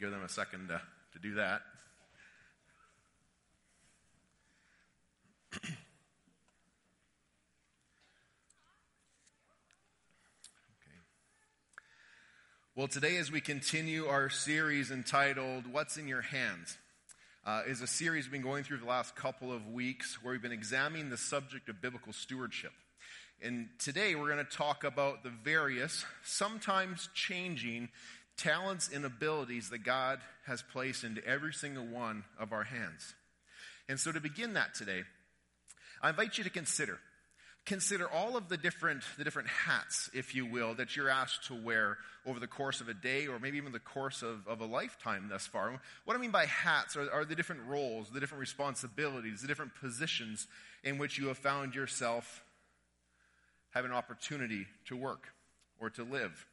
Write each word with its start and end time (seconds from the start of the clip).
give 0.00 0.10
them 0.10 0.24
a 0.24 0.28
second 0.30 0.68
to, 0.68 0.80
to 1.12 1.18
do 1.18 1.34
that. 1.34 1.60
okay. 5.54 5.74
Well, 12.74 12.88
today, 12.88 13.18
as 13.18 13.30
we 13.30 13.42
continue 13.42 14.06
our 14.06 14.30
series 14.30 14.90
entitled 14.90 15.70
What's 15.70 15.98
in 15.98 16.08
Your 16.08 16.22
Hands, 16.22 16.78
uh, 17.44 17.62
is 17.66 17.82
a 17.82 17.86
series 17.86 18.24
we've 18.24 18.32
been 18.32 18.40
going 18.40 18.64
through 18.64 18.78
the 18.78 18.86
last 18.86 19.14
couple 19.14 19.52
of 19.52 19.68
weeks 19.68 20.22
where 20.22 20.32
we've 20.32 20.40
been 20.40 20.50
examining 20.50 21.10
the 21.10 21.18
subject 21.18 21.68
of 21.68 21.82
biblical 21.82 22.14
stewardship. 22.14 22.72
And 23.42 23.68
today 23.78 24.14
we're 24.14 24.32
going 24.32 24.44
to 24.44 24.56
talk 24.56 24.82
about 24.84 25.24
the 25.24 25.30
various, 25.30 26.06
sometimes 26.22 27.10
changing 27.14 27.90
talents 28.36 28.90
and 28.92 29.04
abilities 29.04 29.70
that 29.70 29.84
God 29.84 30.20
has 30.46 30.62
placed 30.72 31.04
into 31.04 31.24
every 31.26 31.52
single 31.52 31.86
one 31.86 32.24
of 32.38 32.52
our 32.52 32.64
hands. 32.64 33.14
And 33.88 33.98
so 33.98 34.12
to 34.12 34.20
begin 34.20 34.54
that 34.54 34.74
today, 34.74 35.02
I 36.02 36.10
invite 36.10 36.38
you 36.38 36.44
to 36.44 36.50
consider 36.50 36.98
consider 37.66 38.08
all 38.10 38.38
of 38.38 38.48
the 38.48 38.56
different 38.56 39.02
the 39.18 39.22
different 39.22 39.46
hats 39.46 40.08
if 40.14 40.34
you 40.34 40.46
will 40.46 40.72
that 40.74 40.96
you're 40.96 41.10
asked 41.10 41.44
to 41.44 41.54
wear 41.54 41.98
over 42.24 42.40
the 42.40 42.46
course 42.46 42.80
of 42.80 42.88
a 42.88 42.94
day 42.94 43.26
or 43.26 43.38
maybe 43.38 43.58
even 43.58 43.70
the 43.70 43.78
course 43.78 44.22
of, 44.22 44.48
of 44.48 44.62
a 44.62 44.64
lifetime 44.64 45.28
thus 45.28 45.46
far 45.46 45.78
what 46.06 46.16
i 46.16 46.18
mean 46.18 46.30
by 46.30 46.46
hats 46.46 46.96
are, 46.96 47.12
are 47.12 47.26
the 47.26 47.34
different 47.34 47.60
roles 47.68 48.08
the 48.08 48.18
different 48.18 48.40
responsibilities 48.40 49.42
the 49.42 49.46
different 49.46 49.74
positions 49.74 50.46
in 50.82 50.96
which 50.96 51.18
you 51.18 51.28
have 51.28 51.36
found 51.36 51.74
yourself 51.74 52.42
have 53.70 53.84
an 53.84 53.92
opportunity 53.92 54.66
to 54.86 54.96
work 54.96 55.28
or 55.80 55.90
to 55.90 56.04
live. 56.04 56.46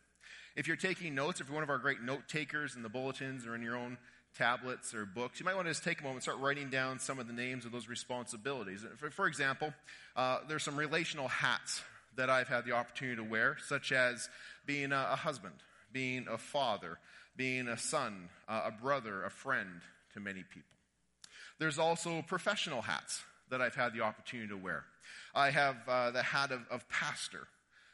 If 0.57 0.67
you're 0.67 0.75
taking 0.75 1.13
notes, 1.13 1.39
if 1.39 1.47
you're 1.47 1.53
one 1.53 1.61
of 1.61 1.69
our 1.69 1.77
great 1.77 2.01
note 2.01 2.27
takers 2.27 2.75
in 2.75 2.81
the 2.81 2.89
bulletins 2.89 3.45
or 3.45 3.53
in 3.53 3.61
your 3.61 3.77
own 3.77 3.95
tablets 4.35 4.95
or 4.95 5.05
books, 5.05 5.39
you 5.39 5.45
might 5.45 5.55
want 5.55 5.67
to 5.67 5.71
just 5.71 5.83
take 5.83 5.99
a 5.99 6.03
moment 6.03 6.15
and 6.15 6.23
start 6.23 6.39
writing 6.39 6.71
down 6.71 6.97
some 6.97 7.19
of 7.19 7.27
the 7.27 7.33
names 7.33 7.63
of 7.63 7.71
those 7.71 7.87
responsibilities. 7.87 8.83
For, 8.95 9.11
for 9.11 9.27
example, 9.27 9.71
uh, 10.15 10.39
there's 10.47 10.63
some 10.63 10.75
relational 10.75 11.27
hats 11.27 11.83
that 12.15 12.31
I've 12.31 12.47
had 12.47 12.65
the 12.65 12.71
opportunity 12.71 13.17
to 13.17 13.23
wear, 13.23 13.57
such 13.67 13.91
as 13.91 14.29
being 14.65 14.93
a, 14.93 15.09
a 15.11 15.15
husband, 15.15 15.53
being 15.93 16.25
a 16.27 16.39
father, 16.39 16.97
being 17.35 17.67
a 17.67 17.77
son, 17.77 18.27
uh, 18.49 18.63
a 18.65 18.71
brother, 18.71 19.25
a 19.25 19.29
friend 19.29 19.81
to 20.15 20.19
many 20.19 20.41
people. 20.41 20.75
There's 21.59 21.77
also 21.77 22.23
professional 22.23 22.81
hats 22.81 23.21
that 23.51 23.61
I've 23.61 23.75
had 23.75 23.93
the 23.93 24.01
opportunity 24.01 24.49
to 24.49 24.57
wear. 24.57 24.85
I 25.35 25.51
have 25.51 25.75
uh, 25.87 26.09
the 26.09 26.23
hat 26.23 26.51
of, 26.51 26.61
of, 26.71 26.89
pastor, 26.89 27.47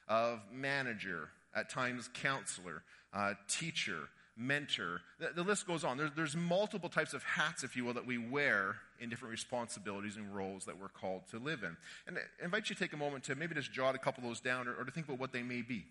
of 0.08 0.40
manager, 0.50 1.28
at 1.56 1.70
times 1.70 2.10
counselor, 2.14 2.84
uh, 3.14 3.34
teacher, 3.48 4.10
mentor. 4.36 5.02
The, 5.20 5.30
the, 5.36 5.44
list 5.44 5.68
goes 5.68 5.84
on. 5.84 5.98
There's, 5.98 6.12
there's 6.16 6.36
multiple 6.36 6.90
types 6.90 7.14
of 7.14 7.24
hats, 7.24 7.64
if 7.64 7.76
you 7.76 7.86
will, 7.86 7.94
that 7.94 8.06
we 8.06 8.18
wear 8.18 8.76
in 9.00 9.10
different 9.10 9.32
responsibilities 9.32 10.18
and 10.18 10.34
roles 10.36 10.66
that 10.66 10.80
we're 10.80 10.90
called 10.90 11.22
to 11.32 11.38
live 11.38 11.64
in. 11.64 11.76
And 12.08 12.18
I 12.18 12.44
invite 12.44 12.70
you 12.70 12.76
to 12.76 12.82
take 12.82 12.94
a 12.94 12.98
moment 12.98 13.26
to 13.26 13.36
maybe 13.36 13.56
just 13.56 13.72
jot 13.72 13.96
a 13.96 14.00
couple 14.00 14.24
of 14.24 14.30
those 14.30 14.40
down 14.40 14.68
or, 14.68 14.74
or 14.76 14.86
to 14.86 14.92
think 14.92 15.08
about 15.08 15.20
what 15.20 15.32
they 15.32 15.44
may 15.44 15.62
be. 15.62 15.86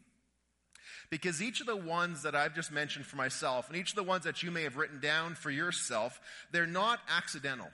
Because 1.11 1.41
each 1.41 1.61
of 1.61 1.67
the 1.67 1.77
ones 1.77 2.23
that 2.23 2.35
I've 2.35 2.55
just 2.55 2.73
mentioned 2.73 3.07
for 3.07 3.17
myself, 3.17 3.69
and 3.69 3.77
each 3.77 3.91
of 3.91 3.97
the 3.97 4.03
ones 4.03 4.25
that 4.25 4.43
you 4.43 4.51
may 4.51 4.63
have 4.65 4.77
written 4.77 4.99
down 4.99 5.35
for 5.35 5.51
yourself, 5.51 6.21
they're 6.51 6.67
not 6.67 6.99
accidental. 7.09 7.69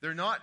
They're 0.00 0.14
not 0.14 0.40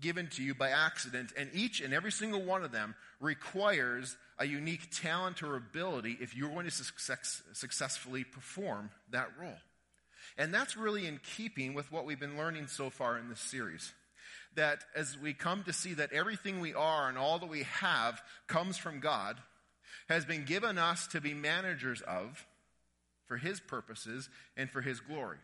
given 0.00 0.28
to 0.28 0.42
you 0.42 0.54
by 0.54 0.70
accident, 0.70 1.32
and 1.36 1.50
each 1.52 1.80
and 1.80 1.92
every 1.92 2.12
single 2.12 2.42
one 2.42 2.64
of 2.64 2.72
them 2.72 2.94
requires 3.20 4.16
a 4.38 4.46
unique 4.46 4.90
talent 4.90 5.42
or 5.42 5.56
ability 5.56 6.16
if 6.20 6.34
you're 6.34 6.50
going 6.50 6.64
to 6.64 6.70
success, 6.70 7.42
successfully 7.52 8.24
perform 8.24 8.90
that 9.10 9.28
role. 9.40 9.58
And 10.38 10.52
that's 10.52 10.76
really 10.76 11.06
in 11.06 11.20
keeping 11.36 11.74
with 11.74 11.92
what 11.92 12.04
we've 12.04 12.18
been 12.18 12.38
learning 12.38 12.66
so 12.68 12.90
far 12.90 13.18
in 13.18 13.28
this 13.28 13.40
series. 13.40 13.92
That 14.54 14.84
as 14.96 15.16
we 15.18 15.34
come 15.34 15.62
to 15.64 15.72
see 15.72 15.94
that 15.94 16.12
everything 16.12 16.60
we 16.60 16.74
are 16.74 17.08
and 17.08 17.16
all 17.16 17.38
that 17.38 17.48
we 17.48 17.64
have 17.64 18.20
comes 18.48 18.76
from 18.76 19.00
God, 19.00 19.36
has 20.08 20.24
been 20.24 20.44
given 20.44 20.78
us 20.78 21.06
to 21.08 21.20
be 21.20 21.34
managers 21.34 22.00
of 22.02 22.44
for 23.26 23.36
His 23.36 23.60
purposes 23.60 24.28
and 24.56 24.70
for 24.70 24.80
His 24.80 25.00
glory. 25.00 25.38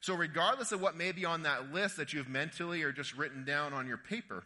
So, 0.00 0.14
regardless 0.14 0.72
of 0.72 0.80
what 0.80 0.96
may 0.96 1.12
be 1.12 1.24
on 1.24 1.42
that 1.42 1.72
list 1.72 1.96
that 1.96 2.12
you've 2.12 2.28
mentally 2.28 2.82
or 2.82 2.92
just 2.92 3.16
written 3.16 3.44
down 3.44 3.72
on 3.72 3.86
your 3.86 3.96
paper, 3.96 4.44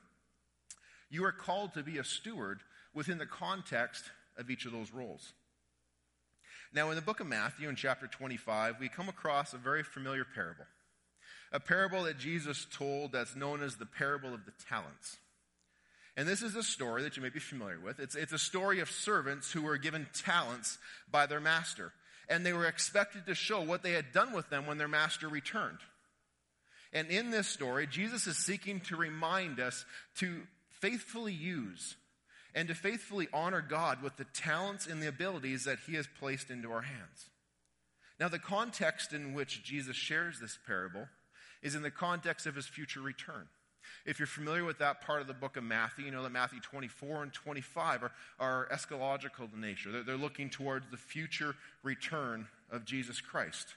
you 1.11 1.25
are 1.25 1.33
called 1.33 1.75
to 1.75 1.83
be 1.83 1.99
a 1.99 2.05
steward 2.05 2.61
within 2.95 3.19
the 3.19 3.27
context 3.27 4.05
of 4.37 4.51
each 4.51 4.67
of 4.67 4.73
those 4.73 4.93
roles. 4.93 5.33
Now, 6.73 6.91
in 6.91 6.97
the 6.97 7.03
book 7.03 7.21
of 7.21 7.27
Matthew, 7.27 7.69
in 7.69 7.77
chapter 7.77 8.07
25, 8.07 8.77
we 8.79 8.89
come 8.89 9.09
across 9.09 9.53
a 9.55 9.59
very 9.59 9.83
familiar 9.83 10.25
parable. 10.25 10.67
A 11.51 11.61
parable 11.61 12.03
that 12.03 12.19
Jesus 12.19 12.67
told 12.71 13.13
that's 13.13 13.35
known 13.35 13.63
as 13.63 13.77
the 13.77 13.87
parable 13.87 14.35
of 14.35 14.45
the 14.45 14.53
talents. 14.69 15.17
And 16.15 16.29
this 16.29 16.43
is 16.43 16.57
a 16.57 16.63
story 16.63 17.03
that 17.05 17.17
you 17.17 17.23
may 17.23 17.31
be 17.31 17.39
familiar 17.39 17.81
with. 17.81 18.01
It's, 18.01 18.15
it's 18.15 18.33
a 18.33 18.39
story 18.39 18.81
of 18.81 18.91
servants 18.91 19.51
who 19.51 19.63
were 19.63 19.79
given 19.79 20.09
talents 20.13 20.77
by 21.11 21.27
their 21.27 21.41
master 21.41 21.93
and 22.29 22.45
they 22.45 22.53
were 22.53 22.67
expected 22.67 23.27
to 23.27 23.35
show 23.35 23.63
what 23.63 23.83
they 23.83 23.93
had 23.93 24.13
done 24.13 24.33
with 24.33 24.49
them 24.51 24.67
when 24.67 24.79
their 24.79 24.89
master 24.89 25.29
returned. 25.29 25.79
And 26.93 27.09
in 27.09 27.31
this 27.31 27.49
story, 27.49 27.87
Jesus 27.87 28.27
is 28.27 28.37
seeking 28.37 28.81
to 28.83 28.97
remind 28.97 29.61
us 29.61 29.85
to 30.17 30.43
faithfully 30.81 31.33
use 31.33 31.97
and 32.55 32.69
to 32.69 32.75
faithfully 32.75 33.29
honor 33.33 33.61
God 33.67 34.03
with 34.03 34.17
the 34.17 34.25
talents 34.25 34.87
and 34.87 35.03
the 35.03 35.09
abilities 35.09 35.65
that 35.65 35.79
He 35.87 35.95
has 35.95 36.09
placed 36.19 36.51
into 36.51 36.71
our 36.71 36.83
hands. 36.83 37.31
Now, 38.19 38.29
the 38.29 38.39
context 38.39 39.13
in 39.13 39.35
which 39.35 39.63
Jesus 39.63 39.97
shares 39.97 40.41
this 40.41 40.59
parable 40.67 41.07
is 41.63 41.75
in 41.75 41.83
the 41.83 41.91
context 41.91 42.47
of 42.47 42.55
His 42.55 42.67
future 42.67 43.01
return. 43.01 43.49
If 44.09 44.19
you're 44.19 44.27
familiar 44.27 44.65
with 44.65 44.79
that 44.79 45.03
part 45.03 45.21
of 45.21 45.27
the 45.27 45.35
book 45.35 45.59
of 45.59 45.65
Matthew, 45.65 46.07
you 46.07 46.11
know 46.11 46.23
that 46.23 46.33
Matthew 46.33 46.61
24 46.61 47.25
and 47.25 47.31
25 47.31 48.05
are, 48.05 48.13
are 48.41 48.67
eschatological 48.73 49.53
in 49.53 49.61
nature. 49.61 49.93
They're, 49.93 50.03
they're 50.03 50.17
looking 50.17 50.49
towards 50.49 50.87
the 50.91 50.97
future 50.97 51.55
return 51.83 52.49
of 52.71 52.87
Jesus 52.87 53.21
Christ. 53.21 53.75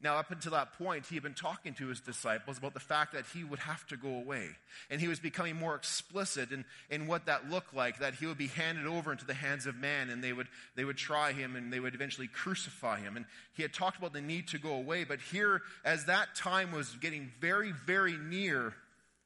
Now, 0.00 0.16
up 0.16 0.30
until 0.30 0.52
that 0.52 0.78
point, 0.78 1.06
he 1.06 1.16
had 1.16 1.24
been 1.24 1.34
talking 1.34 1.74
to 1.74 1.88
his 1.88 2.00
disciples 2.00 2.58
about 2.58 2.74
the 2.74 2.80
fact 2.80 3.14
that 3.14 3.24
he 3.34 3.42
would 3.42 3.58
have 3.58 3.84
to 3.88 3.96
go 3.96 4.14
away. 4.14 4.48
And 4.90 5.00
he 5.00 5.08
was 5.08 5.18
becoming 5.18 5.56
more 5.56 5.74
explicit 5.74 6.52
in, 6.52 6.64
in 6.88 7.08
what 7.08 7.26
that 7.26 7.50
looked 7.50 7.74
like, 7.74 7.98
that 7.98 8.14
he 8.14 8.26
would 8.26 8.38
be 8.38 8.46
handed 8.46 8.86
over 8.86 9.10
into 9.10 9.24
the 9.24 9.34
hands 9.34 9.66
of 9.66 9.74
man 9.74 10.08
and 10.08 10.22
they 10.22 10.32
would, 10.32 10.46
they 10.76 10.84
would 10.84 10.96
try 10.96 11.32
him 11.32 11.56
and 11.56 11.72
they 11.72 11.80
would 11.80 11.96
eventually 11.96 12.28
crucify 12.28 13.00
him. 13.00 13.16
And 13.16 13.26
he 13.56 13.62
had 13.62 13.72
talked 13.72 13.98
about 13.98 14.12
the 14.12 14.20
need 14.20 14.46
to 14.48 14.58
go 14.58 14.74
away. 14.74 15.02
But 15.02 15.20
here, 15.20 15.62
as 15.84 16.04
that 16.04 16.36
time 16.36 16.70
was 16.70 16.96
getting 17.00 17.32
very, 17.40 17.72
very 17.72 18.16
near 18.16 18.74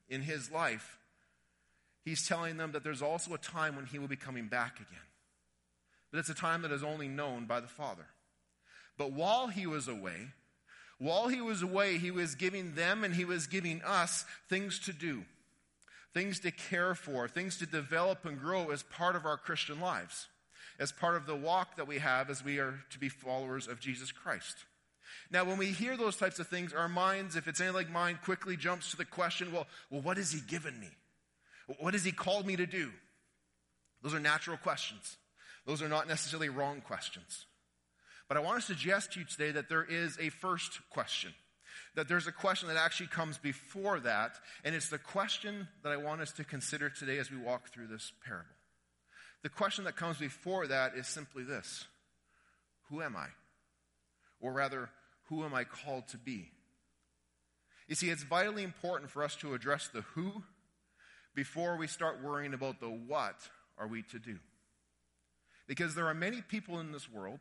in 0.09 0.23
his 0.23 0.51
life, 0.51 0.99
he's 2.05 2.27
telling 2.27 2.57
them 2.57 2.73
that 2.73 2.85
there's 2.85 3.03
also 3.03 3.35
a 3.35 3.39
time 3.39 3.77
when 3.77 3.87
he 3.87 3.99
will 3.99 4.09
be 4.09 4.17
coming 4.17 4.47
back 4.47 4.77
again. 4.77 5.01
But 6.11 6.19
it's 6.19 6.29
a 6.29 6.35
time 6.35 6.63
that 6.63 6.73
is 6.73 6.85
only 6.85 7.09
known 7.09 7.47
by 7.47 7.61
the 7.61 7.67
Father. 7.67 8.07
But 8.97 9.13
while 9.13 9.49
he 9.49 9.67
was 9.67 9.89
away, 9.89 10.29
while 10.99 11.29
he 11.29 11.41
was 11.41 11.63
away, 11.63 11.99
he 11.99 12.11
was 12.11 12.35
giving 12.35 12.75
them 12.75 13.05
and 13.05 13.15
he 13.15 13.25
was 13.25 13.47
giving 13.47 13.83
us 13.83 14.25
things 14.49 14.79
to 14.81 14.93
do, 14.93 15.25
things 16.15 16.41
to 16.41 16.51
care 16.51 16.95
for, 16.95 17.29
things 17.29 17.59
to 17.59 17.67
develop 17.67 18.25
and 18.25 18.41
grow 18.41 18.71
as 18.71 18.83
part 18.83 19.17
of 19.17 19.27
our 19.27 19.37
Christian 19.37 19.81
lives, 19.81 20.29
as 20.79 20.93
part 20.93 21.17
of 21.17 21.27
the 21.27 21.37
walk 21.37 21.77
that 21.77 21.87
we 21.87 21.99
have 21.99 22.31
as 22.31 22.43
we 22.43 22.59
are 22.59 22.81
to 22.91 22.99
be 22.99 23.09
followers 23.09 23.69
of 23.69 23.81
Jesus 23.81 24.11
Christ. 24.11 24.57
Now, 25.31 25.45
when 25.45 25.59
we 25.59 25.67
hear 25.67 25.97
those 25.97 26.17
types 26.17 26.39
of 26.39 26.49
things, 26.49 26.73
our 26.73 26.89
minds, 26.89 27.37
if 27.37 27.49
it's 27.49 27.61
anything 27.61 27.77
like 27.77 27.91
mine, 27.91 28.19
quickly 28.23 28.57
jumps 28.57 28.91
to 28.91 28.97
the 28.97 29.05
question 29.05 29.53
well, 29.53 29.67
well, 29.91 30.03
what 30.03 30.17
has 30.17 30.33
He 30.33 30.41
given 30.41 30.79
me? 30.79 30.89
What 31.79 31.95
has 31.95 32.05
He 32.05 32.13
called 32.13 32.47
me 32.47 32.57
to 32.57 32.67
do? 32.67 32.91
Those 34.03 34.15
are 34.15 34.21
natural 34.21 34.57
questions. 34.57 35.17
Those 35.67 35.83
are 35.83 35.89
not 35.89 36.09
necessarily 36.09 36.49
wrong 36.49 36.81
questions. 36.81 37.47
But 38.29 38.37
I 38.37 38.41
want 38.41 38.61
to 38.61 38.67
suggest 38.67 39.13
to 39.13 39.21
you 39.21 39.27
today 39.27 39.53
that 39.53 39.69
there 39.69 39.85
is 39.85 40.19
a 40.21 40.31
first 40.31 40.81
question. 40.91 41.33
That 41.95 42.09
there's 42.09 42.27
a 42.27 42.33
question 42.33 42.69
that 42.69 42.77
actually 42.77 43.09
comes 43.09 43.39
before 43.39 44.01
that, 44.01 44.33
and 44.65 44.75
it's 44.75 44.89
the 44.89 44.99
question 44.99 45.69
that 45.83 45.93
I 45.93 45.97
want 45.97 46.21
us 46.21 46.33
to 46.33 46.45
consider 46.45 46.91
today 46.91 47.19
as 47.19 47.31
we 47.31 47.37
walk 47.37 47.69
through 47.73 47.87
this 47.87 48.13
parable. 48.25 48.51
The 49.43 49.49
question 49.49 49.85
that 49.85 49.97
comes 49.97 50.19
before 50.19 50.67
that 50.67 50.95
is 50.97 51.07
simply 51.07 51.45
this 51.45 51.85
Who 52.91 53.03
am 53.03 53.17
I? 53.17 53.29
Or 54.41 54.53
rather, 54.53 54.91
who 55.29 55.45
am 55.45 55.55
I 55.55 55.65
called 55.65 56.09
to 56.09 56.19
be? 56.19 56.51
You 57.89 57.95
see, 57.95 58.11
it's 58.11 58.25
vitally 58.25 58.63
important 58.63 59.11
for 59.11 59.23
us 59.23 59.37
to 59.37 59.55
address 59.55 59.89
the 59.89 60.03
who 60.15 60.43
before 61.35 61.77
we 61.77 61.87
start 61.87 62.23
worrying 62.23 62.55
about 62.55 62.81
the 62.81 62.89
what 62.89 63.37
are 63.79 63.87
we 63.87 64.03
to 64.03 64.19
do. 64.19 64.39
Because 65.69 65.95
there 65.95 66.07
are 66.07 66.15
many 66.15 66.41
people 66.41 66.81
in 66.81 66.93
this 66.93 67.11
world 67.11 67.41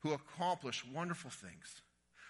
who 0.00 0.12
accomplish 0.12 0.84
wonderful 0.92 1.30
things, 1.30 1.82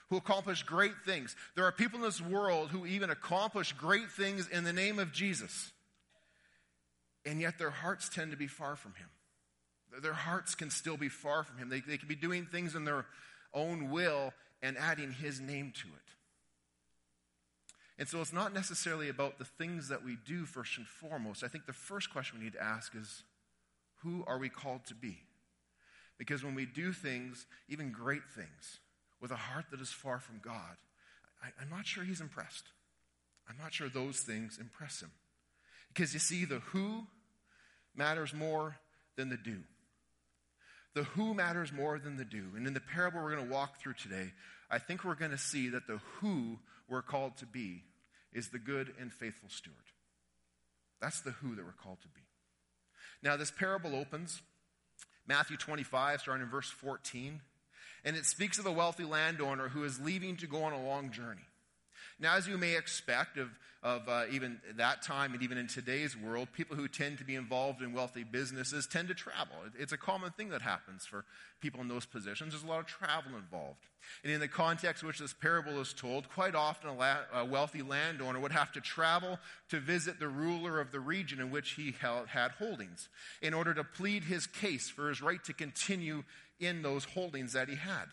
who 0.09 0.17
accomplish 0.17 0.63
great 0.63 0.95
things. 1.05 1.35
There 1.57 1.65
are 1.65 1.73
people 1.73 1.99
in 1.99 2.05
this 2.05 2.21
world 2.21 2.71
who 2.71 2.87
even 2.87 3.11
accomplish 3.11 3.73
great 3.73 4.11
things 4.11 4.49
in 4.49 4.65
the 4.65 4.73
name 4.73 4.99
of 4.99 5.13
Jesus. 5.13 5.73
And 7.25 7.41
yet 7.41 7.59
their 7.59 7.71
hearts 7.71 8.09
tend 8.09 8.31
to 8.31 8.37
be 8.37 8.47
far 8.47 8.77
from 8.77 8.95
Him. 8.95 9.09
Their 10.03 10.13
hearts 10.13 10.55
can 10.55 10.71
still 10.71 10.97
be 10.97 11.09
far 11.09 11.43
from 11.45 11.59
Him. 11.59 11.69
They, 11.69 11.81
they 11.81 11.99
can 11.99 12.09
be 12.09 12.15
doing 12.17 12.47
things 12.47 12.75
in 12.75 12.85
their 12.85 13.07
own 13.55 13.91
will 13.91 14.33
and 14.63 14.77
adding 14.79 15.13
his 15.13 15.41
name 15.41 15.73
to 15.77 15.89
it. 15.89 16.15
And 17.99 18.09
so 18.09 18.21
it's 18.21 18.33
not 18.33 18.53
necessarily 18.53 19.09
about 19.09 19.39
the 19.39 19.45
things 19.45 19.89
that 19.89 20.05
we 20.05 20.17
do 20.27 20.47
first 20.47 20.77
and 20.79 20.87
foremost. 20.87 21.45
I 21.45 21.49
think 21.49 21.67
the 21.67 21.73
first 21.73 22.11
question 22.11 22.39
we 22.39 22.45
need 22.45 22.55
to 22.55 22.63
ask 22.63 22.95
is 22.95 23.23
who 24.03 24.25
are 24.27 24.39
we 24.39 24.49
called 24.49 24.85
to 24.87 24.95
be? 24.95 25.19
Because 26.19 26.43
when 26.45 26.55
we 26.55 26.67
do 26.67 26.93
things, 26.93 27.47
even 27.69 27.93
great 27.93 28.25
things, 28.35 28.79
with 29.21 29.31
a 29.31 29.37
heart 29.37 29.67
that 29.71 29.81
is 29.81 29.91
far 29.91 30.19
from 30.19 30.41
God, 30.43 30.77
I, 31.43 31.63
am 31.63 31.71
not 31.71 31.87
sure 31.87 32.05
he's 32.05 32.21
impressed. 32.21 32.65
I'm 33.49 33.57
not 33.57 33.73
sure 33.73 33.89
those 33.89 34.21
things 34.21 34.59
impress 34.61 35.01
him. 35.01 35.11
Because 35.89 36.13
you 36.15 36.21
see, 36.21 36.45
the 36.45 36.59
who 36.59 37.07
matters 37.95 38.35
more 38.35 38.77
than 39.17 39.29
the 39.29 39.37
do. 39.37 39.61
The 40.95 41.05
who 41.05 41.35
matters 41.35 41.73
more 41.73 41.99
than 41.99 42.17
the 42.17 42.25
do. 42.25 42.45
And 42.57 42.67
in 42.67 42.75
the 42.75 42.81
parable 42.81 43.21
we're 43.23 43.35
going 43.35 43.47
to 43.47 43.53
walk 43.53 43.81
through 43.81 43.95
today, 43.95 44.33
I 44.71 44.79
think 44.79 45.05
we're 45.05 45.15
going 45.15 45.33
to 45.33 45.39
see 45.39 45.69
that 45.71 45.87
the 45.87 46.01
who 46.21 46.59
we're 46.89 47.03
called 47.03 47.37
to 47.39 47.47
be 47.47 47.83
is 48.33 48.49
the 48.49 48.59
good 48.59 48.93
and 49.01 49.13
faithful 49.13 49.49
steward. 49.49 49.77
That's 51.01 51.21
the 51.21 51.33
who 51.33 51.55
that 51.57 51.65
we're 51.65 51.73
called 51.73 52.01
to 52.03 52.09
be. 52.09 52.21
Now, 53.23 53.37
this 53.37 53.51
parable 53.51 53.95
opens 53.95 54.43
Matthew 55.27 55.57
25, 55.57 56.21
starting 56.21 56.45
in 56.45 56.51
verse 56.51 56.69
14, 56.69 57.41
and 58.05 58.17
it 58.17 58.27
speaks 58.27 58.59
of 58.59 58.65
the 58.65 58.73
wealthy 58.73 59.05
landowner 59.05 59.69
who 59.69 59.85
is 59.85 60.01
leaving 60.01 60.37
to 60.37 60.47
go 60.47 60.65
on 60.65 60.73
a 60.73 60.83
long 60.83 61.11
journey. 61.11 61.47
Now, 62.21 62.37
as 62.37 62.47
you 62.47 62.57
may 62.57 62.77
expect 62.77 63.39
of, 63.39 63.49
of 63.83 64.09
uh, 64.09 64.25
even 64.31 64.61
that 64.77 65.03
time 65.03 65.35
and 65.35 65.43
even 65.43 65.59
in 65.59 65.67
today's 65.67 66.17
world, 66.17 66.49
people 66.53 66.77
who 66.77 66.89
tend 66.89 67.19
to 67.19 67.25
be 67.25 67.35
involved 67.35 67.83
in 67.83 67.93
wealthy 67.93 68.25
businesses 68.25 68.87
tend 68.87 69.09
to 69.09 69.15
travel. 69.15 69.57
It's 69.79 69.93
a 69.93 69.99
common 69.99 70.31
thing 70.31 70.51
that 70.51 70.63
happens 70.63 71.05
for 71.05 71.25
people 71.61 71.81
in 71.81 71.89
those 71.89 72.07
positions. 72.07 72.53
There's 72.53 72.63
a 72.63 72.67
lot 72.67 72.81
of 72.81 72.87
travel 72.87 73.37
involved. 73.37 73.87
And 74.23 74.33
in 74.33 74.41
the 74.41 74.49
context 74.49 75.03
in 75.03 75.07
which 75.07 75.19
this 75.19 75.33
parable 75.33 75.81
is 75.81 75.93
told, 75.93 76.29
quite 76.29 76.55
often 76.55 76.91
a, 76.91 76.95
la- 76.95 77.25
a 77.33 77.45
wealthy 77.45 77.83
landowner 77.83 78.39
would 78.39 78.53
have 78.53 78.71
to 78.73 78.81
travel 78.81 79.39
to 79.71 79.81
visit 79.81 80.21
the 80.21 80.29
ruler 80.29 80.81
of 80.81 80.93
the 80.93 81.01
region 81.01 81.41
in 81.41 81.51
which 81.51 81.73
he 81.73 81.95
held, 82.01 82.29
had 82.29 82.53
holdings 82.53 83.09
in 83.43 83.55
order 83.55 83.75
to 83.75 83.85
plead 83.85 84.25
his 84.25 84.47
case 84.47 84.89
for 84.89 85.09
his 85.09 85.23
right 85.23 85.43
to 85.45 85.53
continue 85.53 86.23
in 86.61 86.83
those 86.83 87.05
holdings 87.05 87.55
that 87.55 87.69
he 87.69 87.77
had. 87.77 88.07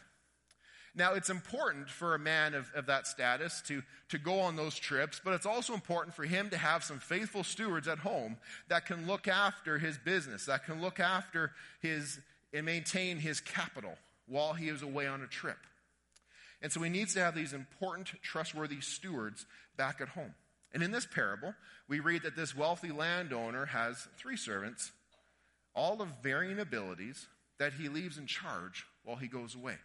Now, 0.94 1.14
it's 1.14 1.30
important 1.30 1.90
for 1.90 2.16
a 2.16 2.20
man 2.20 2.54
of, 2.54 2.70
of 2.76 2.88
that 2.88 3.08
status 3.08 3.62
to, 3.68 3.82
to 4.10 4.18
go 4.18 4.42
on 4.42 4.58
those 4.58 4.76
trips, 4.76 5.22
but 5.24 5.34
it's 5.34 5.46
also 5.46 5.74
important 5.74 6.14
for 6.16 6.26
him 6.26 6.50
to 6.50 6.58
have 6.58 6.84
some 6.84 7.00
faithful 7.00 7.46
stewards 7.46 7.88
at 7.88 8.00
home 8.00 8.36
that 8.68 8.86
can 8.86 9.08
look 9.08 9.30
after 9.30 9.80
his 9.80 9.98
business, 9.98 10.46
that 10.48 10.66
can 10.66 10.82
look 10.82 11.00
after 11.00 11.52
his 11.82 12.20
and 12.54 12.66
maintain 12.66 13.18
his 13.18 13.40
capital 13.40 13.98
while 14.28 14.54
he 14.54 14.68
is 14.68 14.82
away 14.82 15.08
on 15.08 15.22
a 15.22 15.28
trip. 15.28 15.58
And 16.62 16.72
so 16.72 16.82
he 16.82 16.90
needs 16.90 17.14
to 17.14 17.22
have 17.22 17.36
these 17.36 17.54
important, 17.54 18.12
trustworthy 18.22 18.82
stewards 18.82 19.46
back 19.78 20.02
at 20.02 20.10
home. 20.10 20.34
And 20.74 20.84
in 20.84 20.92
this 20.92 21.06
parable, 21.06 21.54
we 21.88 22.00
read 22.00 22.24
that 22.24 22.36
this 22.36 22.56
wealthy 22.56 22.92
landowner 22.92 23.66
has 23.66 24.08
three 24.18 24.38
servants, 24.38 24.92
all 25.74 26.02
of 26.02 26.10
varying 26.22 26.60
abilities, 26.60 27.28
that 27.58 27.74
he 27.74 27.90
leaves 27.90 28.18
in 28.18 28.28
charge 28.28 28.86
while 29.04 29.18
he 29.18 29.28
goes 29.28 29.56
away. 29.56 29.76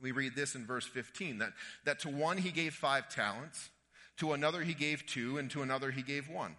We 0.00 0.12
read 0.12 0.36
this 0.36 0.54
in 0.54 0.66
verse 0.66 0.86
15 0.86 1.38
that, 1.38 1.52
that 1.84 2.00
to 2.00 2.08
one 2.08 2.38
he 2.38 2.50
gave 2.50 2.74
five 2.74 3.08
talents, 3.08 3.70
to 4.18 4.32
another 4.32 4.62
he 4.62 4.74
gave 4.74 5.06
two, 5.06 5.38
and 5.38 5.50
to 5.50 5.62
another 5.62 5.90
he 5.90 6.02
gave 6.02 6.28
one, 6.28 6.56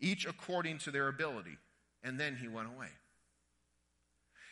each 0.00 0.26
according 0.26 0.78
to 0.78 0.90
their 0.90 1.08
ability. 1.08 1.58
And 2.02 2.18
then 2.18 2.36
he 2.36 2.48
went 2.48 2.68
away. 2.68 2.88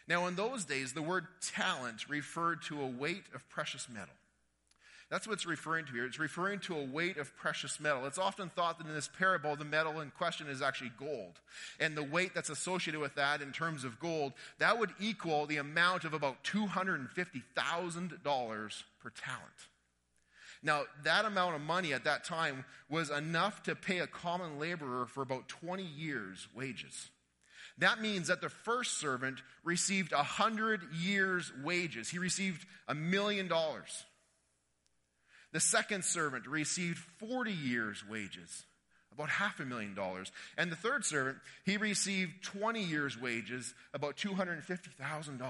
Now, 0.06 0.26
in 0.26 0.36
those 0.36 0.64
days, 0.64 0.92
the 0.92 1.02
word 1.02 1.26
talent 1.40 2.08
referred 2.08 2.62
to 2.64 2.80
a 2.82 2.86
weight 2.86 3.24
of 3.34 3.48
precious 3.48 3.88
metal. 3.88 4.14
That's 5.10 5.26
what 5.26 5.32
it's 5.34 5.46
referring 5.46 5.86
to 5.86 5.92
here. 5.92 6.04
It's 6.04 6.18
referring 6.18 6.58
to 6.60 6.76
a 6.76 6.84
weight 6.84 7.16
of 7.16 7.34
precious 7.36 7.80
metal. 7.80 8.04
It's 8.04 8.18
often 8.18 8.50
thought 8.50 8.76
that 8.78 8.86
in 8.86 8.92
this 8.92 9.08
parable, 9.08 9.56
the 9.56 9.64
metal 9.64 10.00
in 10.00 10.10
question 10.10 10.48
is 10.48 10.60
actually 10.60 10.92
gold. 10.98 11.40
And 11.80 11.96
the 11.96 12.02
weight 12.02 12.34
that's 12.34 12.50
associated 12.50 13.00
with 13.00 13.14
that 13.14 13.40
in 13.40 13.52
terms 13.52 13.84
of 13.84 13.98
gold, 13.98 14.34
that 14.58 14.78
would 14.78 14.90
equal 15.00 15.46
the 15.46 15.56
amount 15.56 16.04
of 16.04 16.12
about 16.12 16.44
$250,000 16.44 18.82
per 19.02 19.10
talent. 19.10 19.48
Now, 20.62 20.82
that 21.04 21.24
amount 21.24 21.54
of 21.54 21.62
money 21.62 21.94
at 21.94 22.04
that 22.04 22.24
time 22.24 22.66
was 22.90 23.08
enough 23.10 23.62
to 23.62 23.74
pay 23.74 24.00
a 24.00 24.06
common 24.06 24.58
laborer 24.58 25.06
for 25.06 25.22
about 25.22 25.48
20 25.48 25.84
years' 25.84 26.48
wages. 26.54 27.08
That 27.78 28.02
means 28.02 28.28
that 28.28 28.40
the 28.40 28.48
first 28.48 28.98
servant 28.98 29.40
received 29.62 30.12
a 30.12 30.22
hundred 30.22 30.82
years' 30.92 31.52
wages. 31.62 32.08
He 32.08 32.18
received 32.18 32.66
a 32.88 32.94
million 32.94 33.46
dollars. 33.46 34.04
The 35.52 35.60
second 35.60 36.04
servant 36.04 36.46
received 36.46 36.98
40 36.98 37.52
years' 37.52 38.04
wages, 38.06 38.64
about 39.12 39.30
half 39.30 39.60
a 39.60 39.64
million 39.64 39.94
dollars. 39.94 40.30
And 40.56 40.70
the 40.70 40.76
third 40.76 41.04
servant, 41.04 41.38
he 41.64 41.76
received 41.76 42.42
20 42.42 42.82
years' 42.82 43.18
wages, 43.18 43.74
about 43.94 44.16
$250,000. 44.16 45.40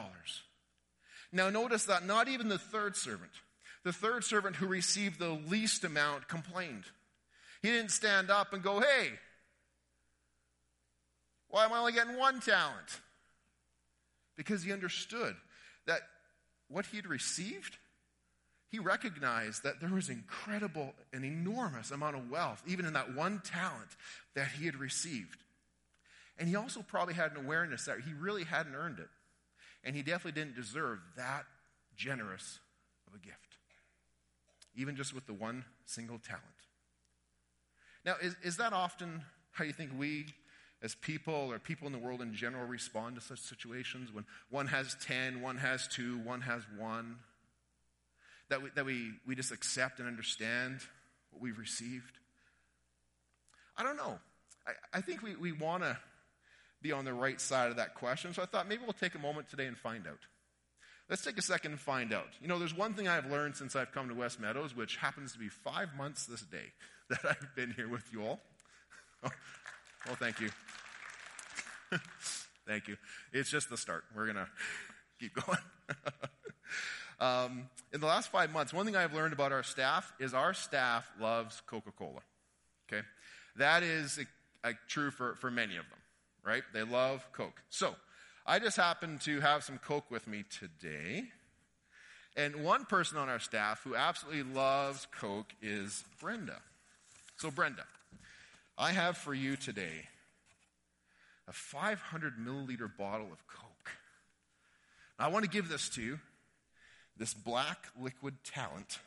Now, 1.32 1.50
notice 1.50 1.84
that 1.84 2.06
not 2.06 2.28
even 2.28 2.48
the 2.48 2.58
third 2.58 2.96
servant, 2.96 3.32
the 3.84 3.92
third 3.92 4.24
servant 4.24 4.56
who 4.56 4.66
received 4.66 5.18
the 5.18 5.30
least 5.30 5.84
amount, 5.84 6.28
complained. 6.28 6.84
He 7.60 7.68
didn't 7.68 7.90
stand 7.90 8.30
up 8.30 8.52
and 8.52 8.62
go, 8.62 8.80
Hey, 8.80 9.10
why 11.48 11.64
am 11.64 11.72
I 11.72 11.78
only 11.78 11.92
getting 11.92 12.16
one 12.16 12.40
talent? 12.40 13.00
Because 14.36 14.62
he 14.62 14.72
understood 14.72 15.34
that 15.86 16.02
what 16.68 16.86
he 16.86 16.96
had 16.96 17.06
received 17.06 17.76
he 18.70 18.78
recognized 18.78 19.62
that 19.62 19.80
there 19.80 19.88
was 19.88 20.10
incredible 20.10 20.94
and 21.12 21.24
enormous 21.24 21.90
amount 21.90 22.16
of 22.16 22.30
wealth, 22.30 22.62
even 22.66 22.84
in 22.84 22.92
that 22.92 23.14
one 23.14 23.40
talent 23.44 23.88
that 24.34 24.48
he 24.48 24.66
had 24.66 24.76
received. 24.76 25.38
And 26.38 26.48
he 26.48 26.54
also 26.54 26.82
probably 26.82 27.14
had 27.14 27.32
an 27.32 27.38
awareness 27.38 27.86
that 27.86 28.00
he 28.06 28.12
really 28.12 28.44
hadn't 28.44 28.74
earned 28.74 28.98
it. 28.98 29.08
And 29.84 29.96
he 29.96 30.02
definitely 30.02 30.40
didn't 30.40 30.56
deserve 30.56 30.98
that 31.16 31.44
generous 31.96 32.60
of 33.06 33.14
a 33.14 33.18
gift, 33.18 33.56
even 34.76 34.96
just 34.96 35.14
with 35.14 35.26
the 35.26 35.32
one 35.32 35.64
single 35.86 36.18
talent. 36.18 36.44
Now, 38.04 38.16
is, 38.20 38.36
is 38.42 38.56
that 38.58 38.72
often 38.72 39.22
how 39.52 39.64
you 39.64 39.72
think 39.72 39.90
we 39.96 40.26
as 40.82 40.94
people 40.94 41.50
or 41.50 41.58
people 41.58 41.86
in 41.86 41.92
the 41.92 41.98
world 41.98 42.22
in 42.22 42.34
general 42.34 42.66
respond 42.66 43.16
to 43.16 43.20
such 43.20 43.40
situations 43.40 44.12
when 44.12 44.24
one 44.50 44.68
has 44.68 44.96
10, 45.02 45.40
one 45.40 45.56
has 45.56 45.88
two, 45.88 46.18
one 46.18 46.42
has 46.42 46.62
one? 46.78 47.16
That 48.50 48.62
we, 48.62 48.70
that 48.74 48.84
we, 48.84 49.12
we 49.26 49.34
just 49.34 49.52
accept 49.52 49.98
and 49.98 50.08
understand 50.08 50.80
what 51.30 51.42
we've 51.42 51.58
received? 51.58 52.18
I 53.76 53.82
don't 53.82 53.96
know. 53.96 54.18
I, 54.66 54.98
I 54.98 55.00
think 55.00 55.22
we, 55.22 55.36
we 55.36 55.52
want 55.52 55.82
to 55.82 55.96
be 56.82 56.92
on 56.92 57.04
the 57.04 57.12
right 57.12 57.40
side 57.40 57.70
of 57.70 57.76
that 57.76 57.94
question. 57.94 58.32
So 58.34 58.42
I 58.42 58.46
thought 58.46 58.68
maybe 58.68 58.82
we'll 58.84 58.92
take 58.92 59.14
a 59.14 59.18
moment 59.18 59.48
today 59.48 59.66
and 59.66 59.76
find 59.76 60.06
out. 60.06 60.18
Let's 61.08 61.24
take 61.24 61.38
a 61.38 61.42
second 61.42 61.72
and 61.72 61.80
find 61.80 62.12
out. 62.12 62.28
You 62.40 62.48
know, 62.48 62.58
there's 62.58 62.76
one 62.76 62.92
thing 62.92 63.08
I've 63.08 63.30
learned 63.30 63.56
since 63.56 63.74
I've 63.74 63.92
come 63.92 64.08
to 64.08 64.14
West 64.14 64.40
Meadows, 64.40 64.76
which 64.76 64.96
happens 64.96 65.32
to 65.32 65.38
be 65.38 65.48
five 65.48 65.88
months 65.96 66.26
this 66.26 66.42
day 66.42 66.72
that 67.10 67.20
I've 67.24 67.54
been 67.56 67.72
here 67.72 67.88
with 67.88 68.04
you 68.12 68.24
all. 68.24 68.40
Oh, 69.24 69.30
well, 70.06 70.14
thank 70.14 70.38
you. 70.38 70.48
thank 72.68 72.86
you. 72.86 72.96
It's 73.32 73.50
just 73.50 73.68
the 73.68 73.76
start. 73.76 74.04
We're 74.14 74.26
going 74.26 74.36
to 74.36 74.46
keep 75.18 75.34
going. 75.34 75.58
Um, 77.20 77.68
in 77.92 78.00
the 78.00 78.06
last 78.06 78.30
five 78.30 78.52
months, 78.52 78.72
one 78.72 78.86
thing 78.86 78.96
I've 78.96 79.14
learned 79.14 79.32
about 79.32 79.52
our 79.52 79.62
staff 79.62 80.12
is 80.20 80.34
our 80.34 80.54
staff 80.54 81.10
loves 81.20 81.62
Coca 81.66 81.90
Cola. 81.90 82.20
Okay? 82.90 83.02
That 83.56 83.82
is 83.82 84.18
a, 84.64 84.68
a 84.68 84.74
true 84.86 85.10
for, 85.10 85.34
for 85.34 85.50
many 85.50 85.76
of 85.76 85.84
them, 85.88 85.98
right? 86.44 86.62
They 86.72 86.82
love 86.82 87.26
Coke. 87.32 87.62
So, 87.70 87.94
I 88.46 88.58
just 88.58 88.78
happen 88.78 89.18
to 89.24 89.40
have 89.40 89.62
some 89.62 89.76
Coke 89.76 90.10
with 90.10 90.26
me 90.26 90.42
today. 90.48 91.24
And 92.34 92.64
one 92.64 92.86
person 92.86 93.18
on 93.18 93.28
our 93.28 93.40
staff 93.40 93.82
who 93.84 93.94
absolutely 93.94 94.42
loves 94.42 95.06
Coke 95.20 95.52
is 95.60 96.02
Brenda. 96.18 96.60
So, 97.36 97.50
Brenda, 97.50 97.84
I 98.78 98.92
have 98.92 99.18
for 99.18 99.34
you 99.34 99.56
today 99.56 100.06
a 101.46 101.52
500 101.52 102.38
milliliter 102.38 102.88
bottle 102.96 103.26
of 103.32 103.46
Coke. 103.48 103.90
I 105.18 105.28
want 105.28 105.44
to 105.44 105.50
give 105.50 105.68
this 105.68 105.88
to 105.90 106.02
you 106.02 106.18
this 107.18 107.34
black 107.34 107.88
liquid 108.00 108.34
talent 108.44 108.98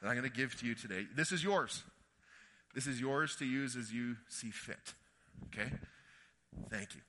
that 0.00 0.08
I'm 0.08 0.16
going 0.16 0.28
to 0.28 0.36
give 0.36 0.58
to 0.60 0.66
you 0.66 0.74
today. 0.74 1.06
This 1.14 1.32
is 1.32 1.42
yours. 1.44 1.82
This 2.74 2.86
is 2.86 3.00
yours 3.00 3.36
to 3.36 3.44
use 3.44 3.76
as 3.76 3.92
you 3.92 4.16
see 4.28 4.50
fit. 4.50 4.94
Okay? 5.46 5.70
Thank 6.70 6.90
you. 6.94 7.00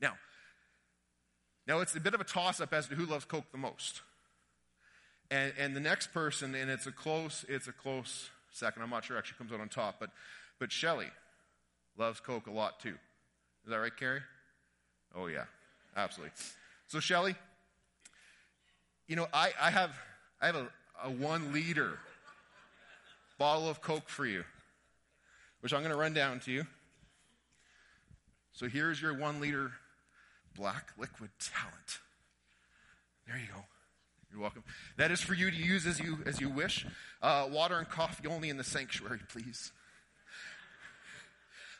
Now, 0.00 0.14
now 1.66 1.80
it's 1.80 1.94
a 1.94 2.00
bit 2.00 2.14
of 2.14 2.20
a 2.20 2.24
toss 2.24 2.60
up 2.60 2.72
as 2.72 2.88
to 2.88 2.94
who 2.94 3.06
loves 3.06 3.24
Coke 3.24 3.50
the 3.52 3.58
most. 3.58 4.02
And, 5.30 5.52
and 5.58 5.76
the 5.76 5.80
next 5.80 6.12
person, 6.12 6.54
and 6.54 6.70
it's 6.70 6.86
a 6.86 6.92
close, 6.92 7.44
it's 7.48 7.68
a 7.68 7.72
close 7.72 8.30
second. 8.52 8.82
I'm 8.82 8.90
not 8.90 9.04
sure 9.04 9.16
actually 9.16 9.38
comes 9.38 9.52
out 9.52 9.60
on 9.60 9.68
top, 9.68 9.96
but 10.00 10.10
but 10.58 10.70
Shelly 10.70 11.06
loves 11.96 12.20
Coke 12.20 12.46
a 12.46 12.50
lot 12.50 12.80
too. 12.80 12.96
Is 13.64 13.70
that 13.70 13.76
right, 13.76 13.96
Carrie? 13.96 14.22
Oh 15.16 15.26
yeah, 15.26 15.44
absolutely. 15.96 16.32
So 16.86 17.00
Shelly, 17.00 17.34
you 19.10 19.16
know, 19.16 19.26
I, 19.34 19.50
I 19.60 19.70
have, 19.70 19.90
I 20.40 20.46
have 20.46 20.54
a, 20.54 20.68
a 21.04 21.10
one 21.10 21.52
liter 21.52 21.98
bottle 23.38 23.68
of 23.68 23.82
Coke 23.82 24.08
for 24.08 24.24
you, 24.24 24.44
which 25.62 25.74
I'm 25.74 25.80
going 25.80 25.90
to 25.90 25.98
run 25.98 26.14
down 26.14 26.38
to 26.40 26.52
you. 26.52 26.64
So 28.52 28.68
here's 28.68 29.02
your 29.02 29.12
one 29.12 29.40
liter 29.40 29.72
black 30.54 30.92
liquid 30.96 31.30
talent. 31.40 31.98
There 33.26 33.36
you 33.36 33.48
go. 33.52 33.64
You're 34.30 34.42
welcome. 34.42 34.62
That 34.96 35.10
is 35.10 35.20
for 35.20 35.34
you 35.34 35.50
to 35.50 35.56
use 35.56 35.88
as 35.88 35.98
you 35.98 36.18
as 36.24 36.40
you 36.40 36.48
wish. 36.48 36.86
Uh, 37.20 37.48
water 37.50 37.78
and 37.78 37.88
coffee 37.88 38.28
only 38.28 38.48
in 38.48 38.58
the 38.58 38.64
sanctuary, 38.64 39.18
please. 39.28 39.72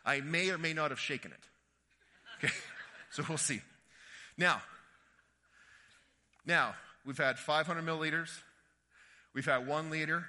I 0.05 0.21
may 0.21 0.51
or 0.51 0.59
may 0.59 0.73
not 0.73 0.91
have 0.91 0.99
shaken 0.99 1.31
it. 1.31 2.45
Okay, 2.45 2.55
so 3.13 3.23
we'll 3.29 3.39
see. 3.39 3.61
Now, 4.37 4.63
now 6.45 6.75
we've 7.05 7.19
had 7.19 7.39
500 7.39 7.85
milliliters. 7.85 8.31
We've 9.35 9.47
had 9.47 9.67
one 9.67 9.91
liter. 9.91 10.27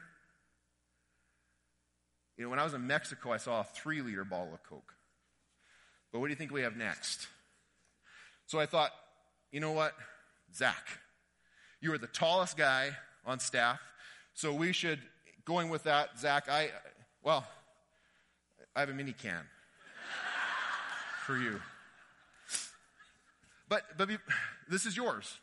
You 2.38 2.46
know, 2.46 2.50
when 2.50 2.60
I 2.60 2.63
was 2.63 2.74
in 2.74 2.88
Mexico, 2.88 3.32
I 3.32 3.38
saw 3.38 3.62
a 3.62 3.63
three 3.63 4.01
liter 4.01 4.24
bottle 4.24 4.54
of 4.54 4.63
Coke. 4.63 4.96
But 6.12 6.20
what 6.20 6.28
do 6.28 6.32
you 6.32 6.36
think 6.36 6.51
we 6.51 6.62
have 6.62 6.75
next? 6.75 7.28
So 8.48 8.60
I 8.60 8.66
thought, 8.66 8.92
you 9.51 9.60
know 9.60 9.72
what? 9.72 9.94
Zach, 10.54 10.88
you 11.80 11.94
are 11.94 11.98
the 11.98 12.08
tallest 12.08 12.58
guy 12.58 12.92
on 13.25 13.40
staff. 13.40 13.80
So 14.34 14.54
we 14.54 14.72
should, 14.74 15.00
going 15.46 15.70
with 15.70 15.84
that, 15.84 16.18
Zach, 16.20 16.50
I, 16.50 16.70
well, 17.24 17.46
I 18.75 18.82
have 18.82 18.90
a 18.90 18.94
mini 18.94 19.13
can 19.13 19.44
for 21.25 21.38
you. 21.38 21.62
But, 23.70 23.84
but 23.98 24.08
be, 24.08 24.18
this 24.70 24.86
is 24.86 24.98
yours. 24.98 25.40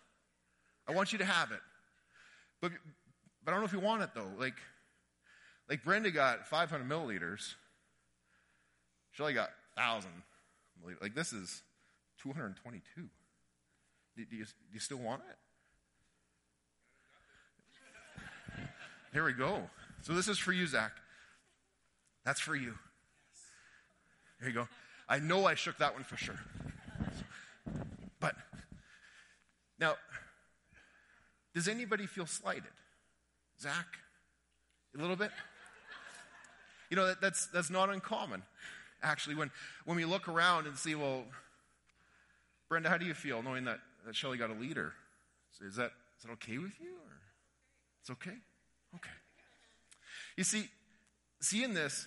I 0.89 0.93
want 0.93 1.13
you 1.13 1.19
to 1.19 1.25
have 1.25 1.53
it. 1.53 1.61
But, 2.61 2.73
but 3.45 3.51
I 3.51 3.55
don't 3.55 3.61
know 3.61 3.67
if 3.67 3.73
you 3.73 3.81
want 3.81 4.03
it 4.03 4.11
though. 4.15 4.31
Like, 4.39 4.55
like 5.69 5.85
Brenda 5.85 6.11
got 6.11 6.47
500 6.49 6.89
milliliters. 6.89 7.55
Shelly 9.13 9.35
got 9.35 9.51
1,000 9.75 10.11
milliliters. 10.83 11.03
Like 11.03 11.15
this 11.15 11.33
is 11.33 11.63
222. 12.23 13.03
Do, 14.17 14.25
do, 14.25 14.37
you, 14.37 14.45
do 14.45 14.51
you 14.73 14.81
still 14.81 14.99
want 14.99 15.23
it? 15.29 15.37
Here 19.13 19.25
we 19.25 19.33
go. 19.33 19.63
So 20.03 20.13
this 20.13 20.29
is 20.29 20.39
for 20.39 20.53
you, 20.53 20.67
Zach. 20.67 20.93
That's 22.25 22.41
for 22.41 22.55
you. 22.55 22.75
There 24.41 24.49
you 24.49 24.55
go. 24.55 24.69
I 25.09 25.19
know 25.19 25.47
I 25.47 25.55
shook 25.55 25.79
that 25.79 25.95
one 25.95 26.05
for 26.05 26.17
sure. 26.17 26.39
But 28.21 28.35
now, 29.81 29.95
does 31.59 31.67
anybody 31.67 32.07
feel 32.07 32.25
slighted? 32.25 32.71
Zach? 33.61 33.87
A 34.97 35.01
little 35.01 35.17
bit? 35.17 35.33
You 36.89 36.97
know, 36.97 37.09
that, 37.09 37.21
that's, 37.21 37.49
that's 37.49 37.69
not 37.69 37.91
uncommon, 37.91 38.45
actually, 39.03 39.35
when, 39.35 39.51
when 39.85 39.97
we 39.97 40.05
look 40.05 40.29
around 40.29 40.69
and 40.69 40.77
see, 40.77 40.95
well, 40.95 41.25
Brenda, 42.69 42.89
how 42.89 42.97
do 42.97 43.07
you 43.07 43.13
feel 43.13 43.43
knowing 43.43 43.65
that, 43.65 43.81
that 44.07 44.15
Shelly 44.15 44.39
got 44.39 44.51
a 44.51 44.53
leader? 44.55 44.93
Is 45.61 45.75
that, 45.75 45.91
is 46.17 46.25
that 46.25 46.31
okay 46.35 46.59
with 46.59 46.79
you? 46.81 46.91
Or 46.91 47.17
it's 48.03 48.11
okay? 48.11 48.37
Okay. 48.95 49.11
You 50.37 50.45
see, 50.45 50.69
see 51.41 51.65
in 51.65 51.75
this, 51.75 52.07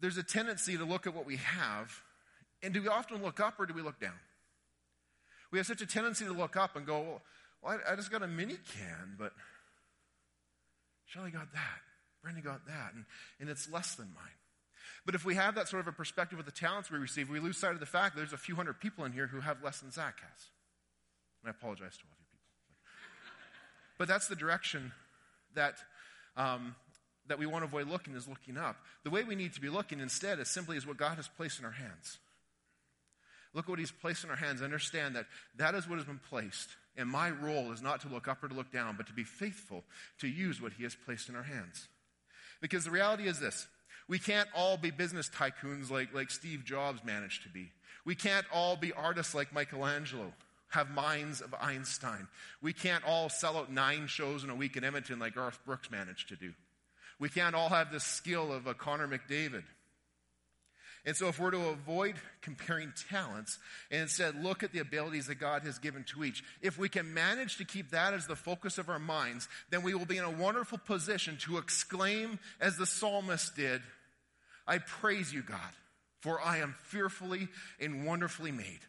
there's 0.00 0.16
a 0.16 0.22
tendency 0.22 0.78
to 0.78 0.84
look 0.86 1.06
at 1.06 1.14
what 1.14 1.26
we 1.26 1.36
have, 1.36 1.94
and 2.62 2.72
do 2.72 2.80
we 2.80 2.88
often 2.88 3.22
look 3.22 3.38
up 3.38 3.60
or 3.60 3.66
do 3.66 3.74
we 3.74 3.82
look 3.82 4.00
down? 4.00 4.18
We 5.50 5.58
have 5.58 5.66
such 5.66 5.82
a 5.82 5.86
tendency 5.86 6.24
to 6.24 6.32
look 6.32 6.56
up 6.56 6.74
and 6.74 6.86
go, 6.86 7.00
well, 7.02 7.22
I, 7.64 7.92
I 7.92 7.96
just 7.96 8.10
got 8.10 8.22
a 8.22 8.26
mini 8.26 8.54
can, 8.54 9.16
but 9.18 9.32
Shelly 11.06 11.30
got 11.30 11.52
that. 11.52 11.80
Brenda 12.22 12.40
got 12.40 12.66
that. 12.66 12.92
And, 12.94 13.04
and 13.40 13.50
it's 13.50 13.70
less 13.70 13.94
than 13.94 14.06
mine. 14.14 14.24
But 15.04 15.14
if 15.14 15.24
we 15.24 15.34
have 15.34 15.56
that 15.56 15.68
sort 15.68 15.80
of 15.80 15.88
a 15.88 15.92
perspective 15.92 16.38
of 16.38 16.44
the 16.44 16.52
talents 16.52 16.90
we 16.90 16.98
receive, 16.98 17.28
we 17.28 17.40
lose 17.40 17.56
sight 17.56 17.72
of 17.72 17.80
the 17.80 17.86
fact 17.86 18.14
that 18.14 18.20
there's 18.20 18.32
a 18.32 18.38
few 18.38 18.54
hundred 18.54 18.80
people 18.80 19.04
in 19.04 19.12
here 19.12 19.26
who 19.26 19.40
have 19.40 19.62
less 19.62 19.80
than 19.80 19.90
Zach 19.90 20.20
has. 20.20 20.46
And 21.42 21.48
I 21.48 21.50
apologize 21.50 21.96
to 21.96 22.04
all 22.04 22.12
of 22.12 22.18
you 22.20 22.26
people. 22.30 22.80
But 23.98 24.08
that's 24.08 24.28
the 24.28 24.36
direction 24.36 24.92
that, 25.54 25.74
um, 26.36 26.76
that 27.26 27.38
we 27.38 27.46
want 27.46 27.62
to 27.62 27.66
avoid 27.66 27.88
looking 27.88 28.14
is 28.14 28.28
looking 28.28 28.56
up. 28.56 28.76
The 29.02 29.10
way 29.10 29.24
we 29.24 29.34
need 29.34 29.54
to 29.54 29.60
be 29.60 29.68
looking 29.68 29.98
instead 29.98 30.38
is 30.38 30.48
simply 30.48 30.76
is 30.76 30.86
what 30.86 30.96
God 30.96 31.16
has 31.16 31.28
placed 31.28 31.58
in 31.58 31.64
our 31.64 31.72
hands. 31.72 32.18
Look 33.54 33.66
at 33.66 33.70
what 33.70 33.78
He's 33.78 33.92
placed 33.92 34.24
in 34.24 34.30
our 34.30 34.36
hands. 34.36 34.62
Understand 34.62 35.16
that 35.16 35.26
that 35.56 35.74
is 35.74 35.88
what 35.88 35.96
has 35.96 36.06
been 36.06 36.20
placed. 36.30 36.70
And 36.96 37.08
my 37.08 37.30
role 37.30 37.72
is 37.72 37.80
not 37.80 38.00
to 38.02 38.08
look 38.08 38.28
up 38.28 38.42
or 38.44 38.48
to 38.48 38.54
look 38.54 38.70
down, 38.70 38.96
but 38.96 39.06
to 39.06 39.12
be 39.12 39.24
faithful 39.24 39.84
to 40.18 40.28
use 40.28 40.60
what 40.60 40.72
He 40.74 40.82
has 40.82 40.94
placed 40.94 41.28
in 41.28 41.36
our 41.36 41.42
hands. 41.42 41.88
Because 42.60 42.84
the 42.84 42.90
reality 42.90 43.26
is 43.26 43.40
this 43.40 43.66
we 44.08 44.18
can't 44.18 44.48
all 44.54 44.76
be 44.76 44.90
business 44.90 45.30
tycoons 45.30 45.90
like, 45.90 46.14
like 46.14 46.30
Steve 46.30 46.64
Jobs 46.64 47.04
managed 47.04 47.44
to 47.44 47.48
be. 47.48 47.70
We 48.04 48.14
can't 48.14 48.46
all 48.52 48.76
be 48.76 48.92
artists 48.92 49.34
like 49.34 49.54
Michelangelo, 49.54 50.32
have 50.68 50.90
minds 50.90 51.40
of 51.40 51.54
Einstein. 51.60 52.26
We 52.60 52.72
can't 52.72 53.04
all 53.04 53.28
sell 53.28 53.56
out 53.56 53.72
nine 53.72 54.06
shows 54.08 54.44
in 54.44 54.50
a 54.50 54.54
week 54.54 54.76
in 54.76 54.84
Edmonton 54.84 55.18
like 55.18 55.34
Garth 55.34 55.58
Brooks 55.64 55.90
managed 55.90 56.28
to 56.28 56.36
do. 56.36 56.52
We 57.18 57.28
can't 57.28 57.54
all 57.54 57.68
have 57.68 57.92
the 57.92 58.00
skill 58.00 58.52
of 58.52 58.66
a 58.66 58.74
Connor 58.74 59.06
McDavid. 59.06 59.62
And 61.04 61.16
so, 61.16 61.26
if 61.26 61.40
we're 61.40 61.50
to 61.50 61.68
avoid 61.68 62.14
comparing 62.42 62.92
talents 63.10 63.58
and 63.90 64.02
instead 64.02 64.40
look 64.42 64.62
at 64.62 64.72
the 64.72 64.78
abilities 64.78 65.26
that 65.26 65.40
God 65.40 65.62
has 65.62 65.78
given 65.78 66.04
to 66.04 66.22
each, 66.22 66.44
if 66.60 66.78
we 66.78 66.88
can 66.88 67.12
manage 67.12 67.56
to 67.56 67.64
keep 67.64 67.90
that 67.90 68.14
as 68.14 68.28
the 68.28 68.36
focus 68.36 68.78
of 68.78 68.88
our 68.88 69.00
minds, 69.00 69.48
then 69.70 69.82
we 69.82 69.94
will 69.94 70.06
be 70.06 70.18
in 70.18 70.24
a 70.24 70.30
wonderful 70.30 70.78
position 70.78 71.36
to 71.38 71.58
exclaim, 71.58 72.38
as 72.60 72.76
the 72.76 72.86
psalmist 72.86 73.56
did, 73.56 73.82
I 74.64 74.78
praise 74.78 75.32
you, 75.32 75.42
God, 75.42 75.58
for 76.20 76.40
I 76.40 76.58
am 76.58 76.76
fearfully 76.84 77.48
and 77.80 78.06
wonderfully 78.06 78.52
made. 78.52 78.80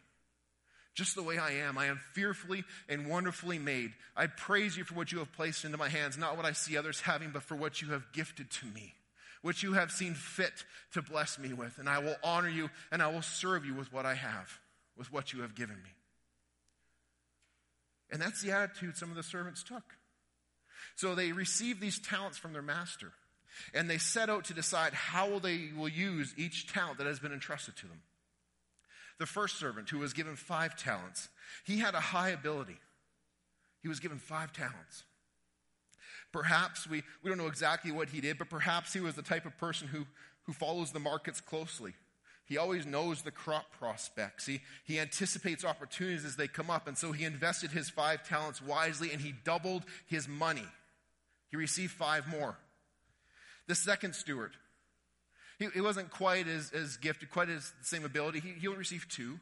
Just 0.94 1.16
the 1.16 1.22
way 1.24 1.38
I 1.38 1.50
am, 1.50 1.76
I 1.76 1.86
am 1.86 1.98
fearfully 2.12 2.62
and 2.88 3.08
wonderfully 3.08 3.58
made. 3.58 3.92
I 4.16 4.28
praise 4.28 4.76
you 4.76 4.84
for 4.84 4.94
what 4.94 5.10
you 5.10 5.18
have 5.18 5.32
placed 5.32 5.64
into 5.64 5.78
my 5.78 5.88
hands, 5.88 6.16
not 6.16 6.36
what 6.36 6.46
I 6.46 6.52
see 6.52 6.76
others 6.76 7.00
having, 7.00 7.30
but 7.30 7.42
for 7.42 7.56
what 7.56 7.82
you 7.82 7.88
have 7.88 8.12
gifted 8.12 8.52
to 8.52 8.66
me 8.66 8.94
which 9.44 9.62
you 9.62 9.74
have 9.74 9.92
seen 9.92 10.14
fit 10.14 10.64
to 10.94 11.02
bless 11.02 11.38
me 11.38 11.52
with. 11.52 11.76
And 11.76 11.86
I 11.86 11.98
will 11.98 12.16
honor 12.24 12.48
you 12.48 12.70
and 12.90 13.02
I 13.02 13.08
will 13.08 13.20
serve 13.20 13.66
you 13.66 13.74
with 13.74 13.92
what 13.92 14.06
I 14.06 14.14
have, 14.14 14.58
with 14.96 15.12
what 15.12 15.34
you 15.34 15.42
have 15.42 15.54
given 15.54 15.76
me. 15.76 15.90
And 18.10 18.22
that's 18.22 18.40
the 18.40 18.52
attitude 18.52 18.96
some 18.96 19.10
of 19.10 19.16
the 19.16 19.22
servants 19.22 19.62
took. 19.62 19.82
So 20.96 21.14
they 21.14 21.32
received 21.32 21.78
these 21.78 21.98
talents 21.98 22.38
from 22.38 22.54
their 22.54 22.62
master. 22.62 23.12
And 23.74 23.88
they 23.88 23.98
set 23.98 24.30
out 24.30 24.46
to 24.46 24.54
decide 24.54 24.94
how 24.94 25.28
will 25.28 25.40
they 25.40 25.68
will 25.76 25.90
use 25.90 26.32
each 26.38 26.72
talent 26.72 26.96
that 26.96 27.06
has 27.06 27.18
been 27.18 27.32
entrusted 27.32 27.76
to 27.76 27.86
them. 27.86 28.00
The 29.18 29.26
first 29.26 29.58
servant, 29.58 29.90
who 29.90 29.98
was 29.98 30.14
given 30.14 30.36
five 30.36 30.74
talents, 30.74 31.28
he 31.66 31.80
had 31.80 31.94
a 31.94 32.00
high 32.00 32.30
ability. 32.30 32.78
He 33.82 33.88
was 33.88 34.00
given 34.00 34.16
five 34.16 34.54
talents. 34.54 35.04
Perhaps 36.34 36.90
we, 36.90 37.04
we 37.22 37.28
don't 37.28 37.38
know 37.38 37.46
exactly 37.46 37.92
what 37.92 38.08
he 38.08 38.20
did, 38.20 38.38
but 38.38 38.50
perhaps 38.50 38.92
he 38.92 38.98
was 38.98 39.14
the 39.14 39.22
type 39.22 39.46
of 39.46 39.56
person 39.56 39.86
who, 39.86 40.04
who 40.42 40.52
follows 40.52 40.90
the 40.90 40.98
markets 40.98 41.40
closely. 41.40 41.94
He 42.44 42.58
always 42.58 42.84
knows 42.84 43.22
the 43.22 43.30
crop 43.30 43.66
prospects. 43.78 44.44
He, 44.44 44.60
he 44.82 44.98
anticipates 44.98 45.64
opportunities 45.64 46.24
as 46.24 46.34
they 46.34 46.48
come 46.48 46.70
up. 46.70 46.88
And 46.88 46.98
so 46.98 47.12
he 47.12 47.22
invested 47.22 47.70
his 47.70 47.88
five 47.88 48.26
talents 48.26 48.60
wisely 48.60 49.12
and 49.12 49.20
he 49.20 49.32
doubled 49.44 49.84
his 50.08 50.26
money. 50.26 50.66
He 51.52 51.56
received 51.56 51.92
five 51.92 52.26
more. 52.26 52.56
The 53.68 53.76
second 53.76 54.16
steward, 54.16 54.54
he, 55.60 55.68
he 55.72 55.80
wasn't 55.80 56.10
quite 56.10 56.48
as, 56.48 56.72
as 56.72 56.96
gifted, 56.96 57.30
quite 57.30 57.48
as 57.48 57.72
the 57.78 57.86
same 57.86 58.04
ability. 58.04 58.40
He, 58.40 58.54
he 58.58 58.66
only 58.66 58.80
received 58.80 59.08
two. 59.08 59.38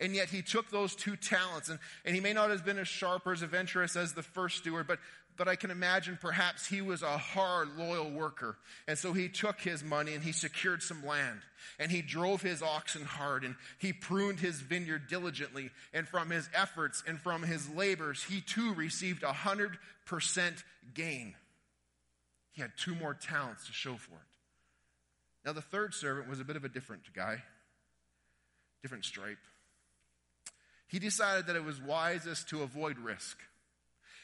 And 0.00 0.12
yet 0.12 0.28
he 0.28 0.42
took 0.42 0.70
those 0.70 0.96
two 0.96 1.14
talents, 1.14 1.68
and, 1.68 1.78
and 2.04 2.16
he 2.16 2.20
may 2.20 2.32
not 2.32 2.50
have 2.50 2.64
been 2.64 2.78
as 2.78 2.88
sharp 2.88 3.26
or 3.26 3.32
as 3.32 3.42
adventurous 3.42 3.94
as 3.94 4.12
the 4.12 4.24
first 4.24 4.58
steward, 4.58 4.88
but, 4.88 4.98
but 5.36 5.48
I 5.48 5.56
can 5.56 5.70
imagine 5.70 6.18
perhaps 6.20 6.66
he 6.66 6.80
was 6.80 7.02
a 7.02 7.18
hard, 7.18 7.76
loyal 7.76 8.10
worker. 8.10 8.56
And 8.86 8.96
so 8.96 9.12
he 9.12 9.28
took 9.28 9.60
his 9.60 9.82
money 9.82 10.14
and 10.14 10.22
he 10.22 10.32
secured 10.32 10.82
some 10.82 11.04
land. 11.04 11.40
And 11.78 11.90
he 11.90 12.02
drove 12.02 12.42
his 12.42 12.62
oxen 12.62 13.04
hard 13.04 13.42
and 13.42 13.56
he 13.78 13.92
pruned 13.92 14.38
his 14.38 14.60
vineyard 14.60 15.08
diligently. 15.08 15.70
And 15.92 16.06
from 16.06 16.30
his 16.30 16.48
efforts 16.54 17.02
and 17.06 17.20
from 17.20 17.42
his 17.42 17.68
labors, 17.70 18.22
he 18.22 18.40
too 18.40 18.74
received 18.74 19.22
a 19.22 19.32
hundred 19.32 19.78
percent 20.06 20.62
gain. 20.94 21.34
He 22.52 22.62
had 22.62 22.72
two 22.76 22.94
more 22.94 23.14
talents 23.14 23.66
to 23.66 23.72
show 23.72 23.96
for 23.96 24.14
it. 24.14 24.34
Now, 25.44 25.52
the 25.52 25.62
third 25.62 25.94
servant 25.94 26.28
was 26.28 26.40
a 26.40 26.44
bit 26.44 26.56
of 26.56 26.64
a 26.64 26.68
different 26.68 27.02
guy, 27.14 27.42
different 28.82 29.04
stripe. 29.04 29.38
He 30.86 30.98
decided 30.98 31.48
that 31.48 31.56
it 31.56 31.64
was 31.64 31.80
wisest 31.80 32.48
to 32.50 32.62
avoid 32.62 32.98
risk. 32.98 33.38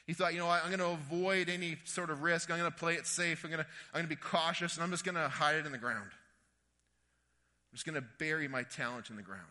He 0.06 0.12
thought, 0.12 0.32
you 0.32 0.38
know 0.38 0.46
what, 0.46 0.62
I'm 0.64 0.70
going 0.70 0.80
to 0.80 0.98
avoid 1.14 1.48
any 1.48 1.76
sort 1.84 2.10
of 2.10 2.22
risk. 2.22 2.50
I'm 2.50 2.58
going 2.58 2.70
to 2.70 2.76
play 2.76 2.94
it 2.94 3.06
safe. 3.06 3.44
I'm 3.44 3.50
going 3.50 3.62
to, 3.62 3.68
I'm 3.92 4.00
going 4.00 4.04
to 4.04 4.08
be 4.08 4.16
cautious, 4.16 4.74
and 4.74 4.82
I'm 4.82 4.90
just 4.90 5.04
going 5.04 5.14
to 5.14 5.28
hide 5.28 5.56
it 5.56 5.66
in 5.66 5.72
the 5.72 5.78
ground. 5.78 6.10
I'm 7.70 7.76
just 7.76 7.86
going 7.86 7.94
to 7.94 8.04
bury 8.18 8.48
my 8.48 8.64
talent 8.64 9.10
in 9.10 9.16
the 9.16 9.22
ground. 9.22 9.44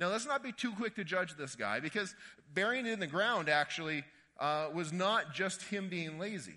Now, 0.00 0.08
let's 0.08 0.26
not 0.26 0.42
be 0.42 0.50
too 0.50 0.72
quick 0.72 0.96
to 0.96 1.04
judge 1.04 1.36
this 1.36 1.54
guy 1.54 1.78
because 1.80 2.14
burying 2.54 2.86
it 2.86 2.92
in 2.92 3.00
the 3.00 3.06
ground 3.06 3.48
actually 3.48 4.02
uh, 4.38 4.68
was 4.72 4.92
not 4.92 5.34
just 5.34 5.62
him 5.62 5.88
being 5.88 6.18
lazy. 6.18 6.56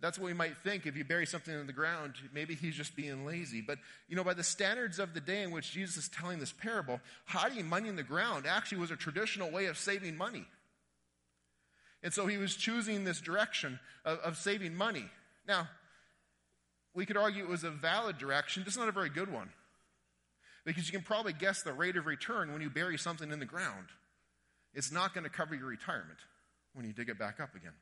That's 0.00 0.18
what 0.18 0.26
we 0.26 0.34
might 0.34 0.58
think 0.58 0.84
if 0.84 0.96
you 0.96 1.04
bury 1.04 1.24
something 1.24 1.54
in 1.54 1.66
the 1.66 1.72
ground, 1.72 2.14
maybe 2.34 2.54
he's 2.54 2.74
just 2.74 2.96
being 2.96 3.24
lazy. 3.24 3.62
But, 3.62 3.78
you 4.08 4.16
know, 4.16 4.24
by 4.24 4.34
the 4.34 4.42
standards 4.42 4.98
of 4.98 5.14
the 5.14 5.20
day 5.20 5.42
in 5.42 5.52
which 5.52 5.72
Jesus 5.72 5.96
is 5.96 6.08
telling 6.08 6.38
this 6.38 6.52
parable, 6.52 7.00
hiding 7.24 7.66
money 7.66 7.88
in 7.88 7.96
the 7.96 8.02
ground 8.02 8.44
actually 8.46 8.78
was 8.78 8.90
a 8.90 8.96
traditional 8.96 9.50
way 9.50 9.66
of 9.66 9.78
saving 9.78 10.16
money. 10.16 10.44
And 12.06 12.14
so 12.14 12.28
he 12.28 12.36
was 12.36 12.54
choosing 12.54 13.02
this 13.02 13.20
direction 13.20 13.80
of, 14.04 14.20
of 14.20 14.36
saving 14.36 14.76
money. 14.76 15.06
Now, 15.48 15.68
we 16.94 17.04
could 17.04 17.16
argue 17.16 17.42
it 17.42 17.48
was 17.48 17.64
a 17.64 17.70
valid 17.70 18.16
direction, 18.16 18.62
just 18.62 18.78
not 18.78 18.88
a 18.88 18.92
very 18.92 19.08
good 19.08 19.28
one. 19.28 19.50
Because 20.64 20.86
you 20.86 20.92
can 20.92 21.02
probably 21.02 21.32
guess 21.32 21.62
the 21.62 21.72
rate 21.72 21.96
of 21.96 22.06
return 22.06 22.52
when 22.52 22.62
you 22.62 22.70
bury 22.70 22.96
something 22.96 23.32
in 23.32 23.40
the 23.40 23.44
ground. 23.44 23.88
It's 24.72 24.92
not 24.92 25.14
going 25.14 25.24
to 25.24 25.30
cover 25.30 25.56
your 25.56 25.66
retirement 25.66 26.20
when 26.74 26.86
you 26.86 26.92
dig 26.92 27.08
it 27.08 27.18
back 27.18 27.40
up 27.40 27.56
again. 27.56 27.74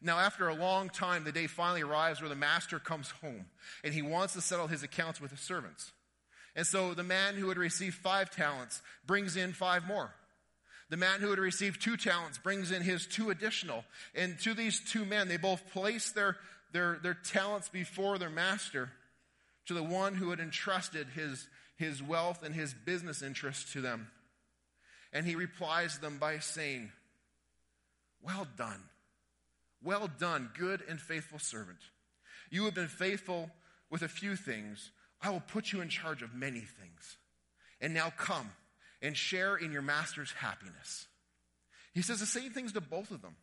Now, 0.00 0.18
after 0.18 0.48
a 0.48 0.54
long 0.54 0.88
time, 0.88 1.24
the 1.24 1.32
day 1.32 1.48
finally 1.48 1.82
arrives 1.82 2.22
where 2.22 2.30
the 2.30 2.34
master 2.34 2.78
comes 2.78 3.10
home 3.10 3.44
and 3.84 3.92
he 3.92 4.00
wants 4.00 4.32
to 4.32 4.40
settle 4.40 4.68
his 4.68 4.82
accounts 4.82 5.20
with 5.20 5.32
his 5.32 5.40
servants. 5.40 5.92
And 6.56 6.66
so 6.66 6.94
the 6.94 7.02
man 7.02 7.34
who 7.34 7.50
had 7.50 7.58
received 7.58 7.96
five 7.96 8.30
talents 8.30 8.80
brings 9.04 9.36
in 9.36 9.52
five 9.52 9.86
more. 9.86 10.14
The 10.90 10.96
man 10.96 11.20
who 11.20 11.30
had 11.30 11.38
received 11.38 11.80
two 11.80 11.96
talents 11.96 12.38
brings 12.38 12.72
in 12.72 12.82
his 12.82 13.06
two 13.06 13.30
additional. 13.30 13.84
And 14.14 14.38
to 14.40 14.54
these 14.54 14.80
two 14.80 15.04
men, 15.04 15.28
they 15.28 15.36
both 15.36 15.70
place 15.72 16.10
their, 16.10 16.36
their, 16.72 16.98
their 17.00 17.14
talents 17.14 17.68
before 17.68 18.18
their 18.18 18.28
master 18.28 18.90
to 19.66 19.74
the 19.74 19.84
one 19.84 20.14
who 20.16 20.30
had 20.30 20.40
entrusted 20.40 21.06
his, 21.14 21.46
his 21.76 22.02
wealth 22.02 22.42
and 22.42 22.52
his 22.54 22.74
business 22.74 23.22
interests 23.22 23.72
to 23.72 23.80
them. 23.80 24.08
And 25.12 25.24
he 25.24 25.36
replies 25.36 25.98
them 25.98 26.18
by 26.18 26.40
saying, 26.40 26.90
Well 28.20 28.48
done. 28.58 28.82
Well 29.82 30.10
done, 30.18 30.50
good 30.58 30.82
and 30.88 31.00
faithful 31.00 31.38
servant. 31.38 31.78
You 32.50 32.64
have 32.64 32.74
been 32.74 32.88
faithful 32.88 33.48
with 33.90 34.02
a 34.02 34.08
few 34.08 34.34
things. 34.34 34.90
I 35.22 35.30
will 35.30 35.40
put 35.40 35.72
you 35.72 35.82
in 35.82 35.88
charge 35.88 36.22
of 36.22 36.34
many 36.34 36.60
things. 36.60 37.16
And 37.80 37.94
now 37.94 38.12
come 38.16 38.50
and 39.02 39.16
share 39.16 39.56
in 39.56 39.72
your 39.72 39.82
master's 39.82 40.32
happiness. 40.32 41.06
He 41.94 42.02
says 42.02 42.20
the 42.20 42.26
same 42.26 42.50
things 42.50 42.72
to 42.72 42.80
both 42.80 43.10
of 43.10 43.22
them. 43.22 43.36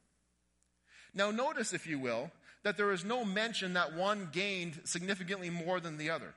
Now, 1.14 1.32
notice, 1.32 1.74
if 1.74 1.88
you 1.88 2.00
will, 2.00 2.32
that 2.64 2.78
there 2.78 2.92
is 2.92 3.04
no 3.04 3.26
mention 3.26 3.74
that 3.74 3.96
one 3.96 4.30
gained 4.32 4.80
significantly 4.84 5.50
more 5.50 5.80
than 5.80 5.98
the 5.98 6.10
other. 6.10 6.34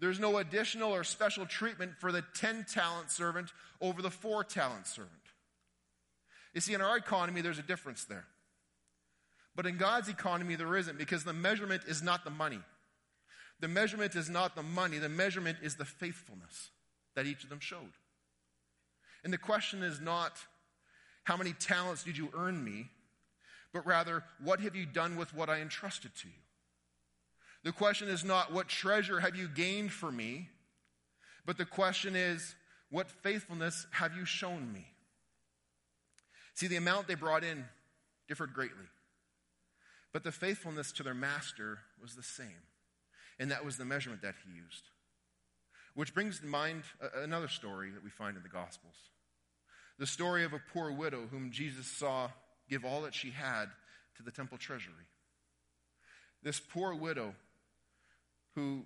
There's 0.00 0.18
no 0.18 0.38
additional 0.38 0.92
or 0.92 1.04
special 1.04 1.46
treatment 1.46 1.92
for 2.00 2.10
the 2.10 2.24
10 2.34 2.66
talent 2.68 3.10
servant 3.10 3.52
over 3.80 4.02
the 4.02 4.10
4 4.10 4.42
talent 4.42 4.86
servant. 4.86 5.12
You 6.54 6.60
see, 6.60 6.74
in 6.74 6.80
our 6.80 6.96
economy, 6.96 7.40
there's 7.40 7.60
a 7.60 7.62
difference 7.62 8.04
there. 8.04 8.24
But 9.54 9.66
in 9.66 9.76
God's 9.76 10.08
economy, 10.08 10.56
there 10.56 10.76
isn't 10.76 10.98
because 10.98 11.24
the 11.24 11.32
measurement 11.32 11.82
is 11.86 12.02
not 12.02 12.24
the 12.24 12.30
money. 12.30 12.60
The 13.60 13.68
measurement 13.68 14.16
is 14.16 14.28
not 14.28 14.56
the 14.56 14.62
money, 14.62 14.98
the 14.98 15.08
measurement 15.08 15.58
is 15.62 15.76
the 15.76 15.84
faithfulness 15.84 16.71
that 17.14 17.26
each 17.26 17.44
of 17.44 17.50
them 17.50 17.60
showed. 17.60 17.92
And 19.24 19.32
the 19.32 19.38
question 19.38 19.82
is 19.82 20.00
not, 20.00 20.38
how 21.24 21.36
many 21.36 21.52
talents 21.52 22.02
did 22.02 22.16
you 22.16 22.30
earn 22.34 22.62
me? 22.62 22.88
But 23.72 23.86
rather, 23.86 24.24
what 24.42 24.60
have 24.60 24.76
you 24.76 24.86
done 24.86 25.16
with 25.16 25.34
what 25.34 25.48
I 25.48 25.60
entrusted 25.60 26.14
to 26.16 26.28
you? 26.28 26.34
The 27.64 27.72
question 27.72 28.08
is 28.08 28.24
not, 28.24 28.52
what 28.52 28.68
treasure 28.68 29.20
have 29.20 29.36
you 29.36 29.48
gained 29.48 29.92
for 29.92 30.10
me? 30.10 30.48
But 31.46 31.58
the 31.58 31.64
question 31.64 32.16
is, 32.16 32.54
what 32.90 33.10
faithfulness 33.10 33.86
have 33.92 34.16
you 34.16 34.24
shown 34.24 34.72
me? 34.72 34.86
See, 36.54 36.66
the 36.66 36.76
amount 36.76 37.08
they 37.08 37.14
brought 37.14 37.44
in 37.44 37.64
differed 38.28 38.52
greatly. 38.52 38.86
But 40.12 40.24
the 40.24 40.32
faithfulness 40.32 40.92
to 40.92 41.02
their 41.02 41.14
master 41.14 41.78
was 42.00 42.14
the 42.14 42.22
same. 42.22 42.66
And 43.38 43.50
that 43.50 43.64
was 43.64 43.76
the 43.76 43.84
measurement 43.84 44.22
that 44.22 44.34
he 44.44 44.54
used. 44.54 44.84
Which 45.94 46.14
brings 46.14 46.40
to 46.40 46.46
mind 46.46 46.82
uh, 47.02 47.22
another 47.22 47.48
story 47.48 47.90
that 47.90 48.02
we 48.02 48.10
find 48.10 48.36
in 48.36 48.42
the 48.42 48.48
Gospels 48.48 48.96
the 49.98 50.06
story 50.06 50.44
of 50.44 50.52
a 50.52 50.60
poor 50.72 50.90
widow 50.90 51.28
whom 51.30 51.50
Jesus 51.50 51.86
saw 51.86 52.28
give 52.68 52.84
all 52.84 53.02
that 53.02 53.14
she 53.14 53.30
had 53.30 53.66
to 54.16 54.22
the 54.22 54.30
temple 54.30 54.58
treasury. 54.58 55.06
This 56.42 56.58
poor 56.58 56.94
widow 56.94 57.34
who 58.54 58.84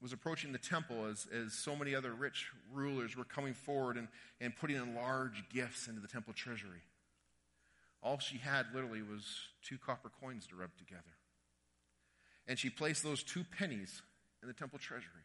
was 0.00 0.12
approaching 0.12 0.52
the 0.52 0.58
temple 0.58 1.06
as, 1.06 1.26
as 1.32 1.52
so 1.52 1.74
many 1.74 1.94
other 1.94 2.12
rich 2.12 2.48
rulers 2.72 3.16
were 3.16 3.24
coming 3.24 3.54
forward 3.54 3.96
and, 3.96 4.08
and 4.40 4.54
putting 4.54 4.76
in 4.76 4.94
large 4.94 5.44
gifts 5.52 5.88
into 5.88 6.00
the 6.00 6.08
temple 6.08 6.32
treasury. 6.32 6.82
All 8.02 8.18
she 8.18 8.38
had 8.38 8.66
literally 8.74 9.02
was 9.02 9.24
two 9.62 9.78
copper 9.78 10.10
coins 10.20 10.46
to 10.48 10.56
rub 10.56 10.70
together. 10.76 11.02
And 12.46 12.58
she 12.58 12.68
placed 12.68 13.02
those 13.02 13.22
two 13.22 13.44
pennies 13.44 14.02
in 14.44 14.48
the 14.48 14.54
temple 14.54 14.78
treasury. 14.78 15.24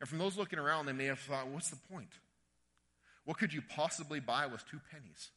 And 0.00 0.08
from 0.08 0.18
those 0.18 0.36
looking 0.36 0.58
around, 0.58 0.86
they 0.86 0.92
may 0.92 1.06
have 1.06 1.20
thought, 1.20 1.48
what's 1.48 1.70
the 1.70 1.78
point? 1.90 2.10
What 3.24 3.38
could 3.38 3.52
you 3.52 3.62
possibly 3.62 4.20
buy 4.20 4.46
with 4.46 4.68
two 4.68 4.80
pennies? 4.90 5.30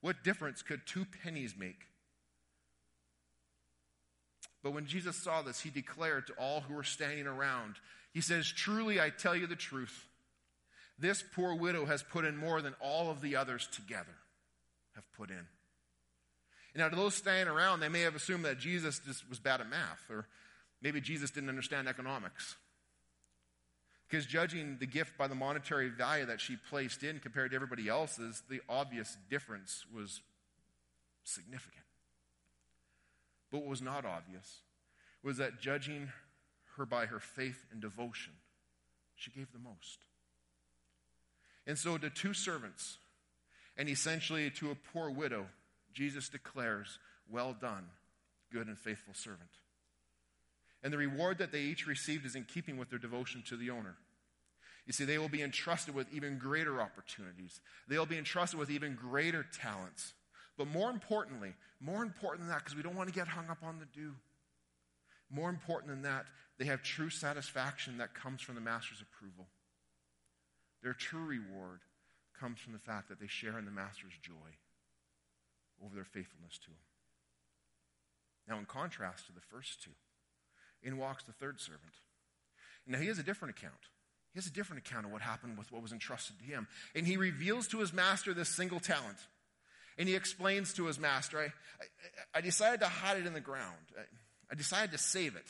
What 0.00 0.22
difference 0.22 0.60
could 0.60 0.82
two 0.84 1.06
pennies 1.22 1.54
make? 1.58 1.86
But 4.62 4.72
when 4.72 4.86
Jesus 4.86 5.16
saw 5.16 5.42
this, 5.42 5.60
he 5.60 5.70
declared 5.70 6.26
to 6.26 6.32
all 6.34 6.60
who 6.60 6.74
were 6.74 6.82
standing 6.82 7.26
around, 7.26 7.76
He 8.12 8.20
says, 8.20 8.50
Truly 8.50 9.00
I 9.00 9.10
tell 9.10 9.36
you 9.36 9.46
the 9.46 9.56
truth. 9.56 10.06
This 10.98 11.24
poor 11.34 11.54
widow 11.54 11.86
has 11.86 12.02
put 12.02 12.24
in 12.24 12.36
more 12.36 12.62
than 12.62 12.74
all 12.80 13.10
of 13.10 13.20
the 13.20 13.36
others 13.36 13.68
together 13.72 14.14
have 14.94 15.04
put 15.16 15.30
in. 15.30 15.46
Now, 16.76 16.88
to 16.88 16.96
those 16.96 17.14
standing 17.14 17.52
around, 17.54 17.80
they 17.80 17.88
may 17.88 18.00
have 18.00 18.16
assumed 18.16 18.44
that 18.44 18.58
Jesus 18.58 19.00
just 19.06 19.28
was 19.28 19.38
bad 19.38 19.60
at 19.60 19.70
math, 19.70 20.10
or 20.10 20.26
maybe 20.84 21.00
Jesus 21.00 21.32
didn't 21.32 21.48
understand 21.48 21.88
economics. 21.88 22.54
Because 24.08 24.26
judging 24.26 24.76
the 24.78 24.86
gift 24.86 25.16
by 25.18 25.26
the 25.26 25.34
monetary 25.34 25.88
value 25.88 26.26
that 26.26 26.40
she 26.40 26.56
placed 26.70 27.02
in 27.02 27.18
compared 27.18 27.50
to 27.50 27.56
everybody 27.56 27.88
else's, 27.88 28.42
the 28.48 28.60
obvious 28.68 29.16
difference 29.30 29.86
was 29.92 30.20
significant. 31.24 31.82
But 33.50 33.62
what 33.62 33.70
was 33.70 33.82
not 33.82 34.04
obvious 34.04 34.60
was 35.22 35.38
that 35.38 35.60
judging 35.60 36.12
her 36.76 36.84
by 36.84 37.06
her 37.06 37.18
faith 37.18 37.64
and 37.72 37.80
devotion, 37.80 38.34
she 39.16 39.30
gave 39.30 39.50
the 39.52 39.58
most. 39.58 39.98
And 41.66 41.78
so, 41.78 41.96
to 41.96 42.10
two 42.10 42.34
servants, 42.34 42.98
and 43.76 43.88
essentially 43.88 44.50
to 44.50 44.70
a 44.70 44.74
poor 44.92 45.08
widow, 45.08 45.46
Jesus 45.94 46.28
declares, 46.28 46.98
Well 47.30 47.56
done, 47.58 47.86
good 48.52 48.66
and 48.66 48.78
faithful 48.78 49.14
servant. 49.14 49.50
And 50.84 50.92
the 50.92 50.98
reward 50.98 51.38
that 51.38 51.50
they 51.50 51.62
each 51.62 51.86
received 51.86 52.26
is 52.26 52.36
in 52.36 52.44
keeping 52.44 52.76
with 52.76 52.90
their 52.90 52.98
devotion 52.98 53.42
to 53.48 53.56
the 53.56 53.70
owner. 53.70 53.96
You 54.86 54.92
see, 54.92 55.06
they 55.06 55.16
will 55.16 55.30
be 55.30 55.42
entrusted 55.42 55.94
with 55.94 56.12
even 56.12 56.36
greater 56.38 56.82
opportunities. 56.82 57.62
They'll 57.88 58.04
be 58.04 58.18
entrusted 58.18 58.60
with 58.60 58.70
even 58.70 58.94
greater 58.94 59.42
talents. 59.42 60.12
But 60.58 60.68
more 60.68 60.90
importantly, 60.90 61.54
more 61.80 62.02
important 62.02 62.40
than 62.40 62.50
that, 62.50 62.58
because 62.58 62.76
we 62.76 62.82
don't 62.82 62.94
want 62.94 63.08
to 63.08 63.14
get 63.14 63.26
hung 63.26 63.48
up 63.48 63.62
on 63.62 63.78
the 63.78 63.86
do. 63.98 64.12
More 65.30 65.48
important 65.48 65.90
than 65.90 66.02
that, 66.02 66.26
they 66.58 66.66
have 66.66 66.82
true 66.82 67.08
satisfaction 67.08 67.96
that 67.96 68.14
comes 68.14 68.42
from 68.42 68.54
the 68.54 68.60
master's 68.60 69.00
approval. 69.00 69.46
Their 70.82 70.92
true 70.92 71.24
reward 71.24 71.80
comes 72.38 72.60
from 72.60 72.74
the 72.74 72.78
fact 72.78 73.08
that 73.08 73.18
they 73.18 73.26
share 73.26 73.58
in 73.58 73.64
the 73.64 73.70
master's 73.70 74.12
joy 74.22 74.52
over 75.82 75.94
their 75.94 76.04
faithfulness 76.04 76.58
to 76.58 76.70
him. 76.70 76.76
Now, 78.46 78.58
in 78.58 78.66
contrast 78.66 79.26
to 79.26 79.32
the 79.32 79.40
first 79.40 79.82
two, 79.82 79.90
in 80.84 80.98
walks 80.98 81.24
the 81.24 81.32
third 81.32 81.60
servant. 81.60 81.82
Now, 82.86 82.98
he 82.98 83.08
has 83.08 83.18
a 83.18 83.22
different 83.22 83.56
account. 83.56 83.72
He 84.32 84.38
has 84.38 84.46
a 84.46 84.52
different 84.52 84.86
account 84.86 85.06
of 85.06 85.12
what 85.12 85.22
happened 85.22 85.56
with 85.56 85.72
what 85.72 85.82
was 85.82 85.92
entrusted 85.92 86.38
to 86.38 86.44
him. 86.44 86.68
And 86.94 87.06
he 87.06 87.16
reveals 87.16 87.68
to 87.68 87.78
his 87.78 87.92
master 87.92 88.34
this 88.34 88.48
single 88.48 88.80
talent. 88.80 89.16
And 89.96 90.08
he 90.08 90.14
explains 90.14 90.74
to 90.74 90.86
his 90.86 90.98
master, 90.98 91.38
I, 91.38 91.44
I, 91.44 92.38
I 92.38 92.40
decided 92.40 92.80
to 92.80 92.86
hide 92.86 93.18
it 93.18 93.26
in 93.26 93.32
the 93.32 93.40
ground. 93.40 93.76
I, 93.96 94.02
I 94.50 94.54
decided 94.54 94.90
to 94.92 94.98
save 94.98 95.36
it. 95.36 95.46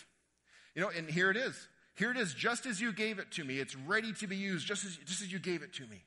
You 0.74 0.82
know, 0.82 0.90
and 0.90 1.08
here 1.10 1.30
it 1.30 1.36
is. 1.36 1.56
Here 1.96 2.10
it 2.10 2.16
is, 2.16 2.34
just 2.34 2.66
as 2.66 2.80
you 2.80 2.92
gave 2.92 3.18
it 3.18 3.30
to 3.32 3.44
me. 3.44 3.58
It's 3.58 3.76
ready 3.76 4.12
to 4.14 4.26
be 4.26 4.36
used, 4.36 4.66
just 4.66 4.84
as, 4.84 4.96
just 5.04 5.22
as 5.22 5.32
you 5.32 5.38
gave 5.38 5.62
it 5.62 5.72
to 5.74 5.82
me. 5.86 6.02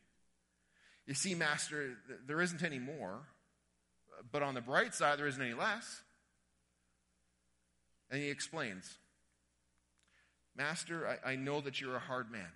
You 1.05 1.13
see, 1.13 1.33
Master, 1.33 1.97
there 2.27 2.41
isn't 2.41 2.61
any 2.61 2.79
more. 2.79 3.19
But 4.31 4.43
on 4.43 4.53
the 4.53 4.61
bright 4.61 4.93
side, 4.93 5.17
there 5.17 5.27
isn't 5.27 5.41
any 5.41 5.53
less. 5.53 6.01
And 8.11 8.21
he 8.21 8.29
explains 8.29 8.97
Master, 10.57 11.19
I, 11.23 11.31
I 11.31 11.35
know 11.35 11.61
that 11.61 11.79
you're 11.79 11.95
a 11.95 11.99
hard 11.99 12.31
man. 12.31 12.51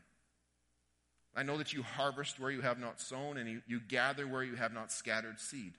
I 1.36 1.44
know 1.44 1.58
that 1.60 1.72
you 1.72 1.84
harvest 1.84 2.40
where 2.40 2.52
you 2.52 2.62
have 2.62 2.80
not 2.80 3.00
sown, 3.00 3.38
and 3.38 3.50
you, 3.50 3.62
you 3.68 3.80
gather 3.80 4.28
where 4.28 4.44
you 4.44 4.56
have 4.56 4.74
not 4.74 4.92
scattered 4.92 5.40
seed. 5.40 5.74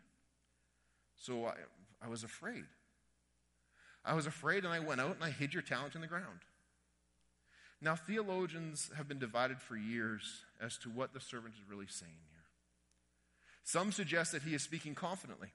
So 1.19 1.47
I, 1.47 1.55
I 2.03 2.09
was 2.09 2.25
afraid. 2.25 2.65
I 4.05 4.15
was 4.15 4.27
afraid, 4.27 4.65
and 4.65 4.73
I 4.73 4.81
went 4.81 5.01
out 5.01 5.17
and 5.17 5.25
I 5.25 5.31
hid 5.31 5.53
your 5.53 5.63
talent 5.63 5.95
in 5.95 6.01
the 6.01 6.07
ground. 6.07 6.41
Now, 7.81 7.97
theologians 7.97 8.91
have 8.97 9.09
been 9.09 9.19
divided 9.19 9.61
for 9.61 9.77
years 9.77 10.45
as 10.61 10.79
to 10.79 10.89
what 10.89 11.13
the 11.13 11.21
servant 11.21 11.55
is 11.55 11.69
really 11.69 11.89
saying 11.89 12.13
here. 12.31 12.45
Some 13.65 13.91
suggest 13.93 14.33
that 14.33 14.43
he 14.43 14.55
is 14.55 14.63
speaking 14.63 14.95
confidently. 14.95 15.49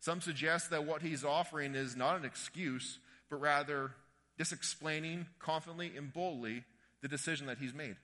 Some 0.00 0.20
suggest 0.20 0.70
that 0.70 0.86
what 0.86 1.02
he's 1.02 1.24
offering 1.24 1.74
is 1.74 1.96
not 1.96 2.16
an 2.16 2.24
excuse, 2.24 2.98
but 3.28 3.40
rather 3.40 3.92
just 4.38 4.52
explaining 4.52 5.26
confidently 5.40 5.92
and 5.96 6.12
boldly 6.12 6.64
the 7.02 7.08
decision 7.08 7.48
that 7.48 7.58
he's 7.58 7.74
made. 7.74 7.96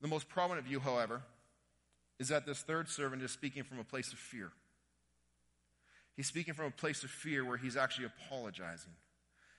The 0.00 0.08
most 0.08 0.28
prominent 0.28 0.66
view, 0.66 0.80
however, 0.80 1.22
is 2.18 2.28
that 2.28 2.46
this 2.46 2.60
third 2.60 2.88
servant 2.88 3.22
is 3.22 3.32
speaking 3.32 3.64
from 3.64 3.78
a 3.78 3.84
place 3.84 4.12
of 4.12 4.18
fear. 4.18 4.52
He's 6.16 6.26
speaking 6.26 6.54
from 6.54 6.66
a 6.66 6.70
place 6.70 7.02
of 7.02 7.10
fear 7.10 7.44
where 7.44 7.56
he's 7.56 7.76
actually 7.76 8.06
apologizing 8.06 8.92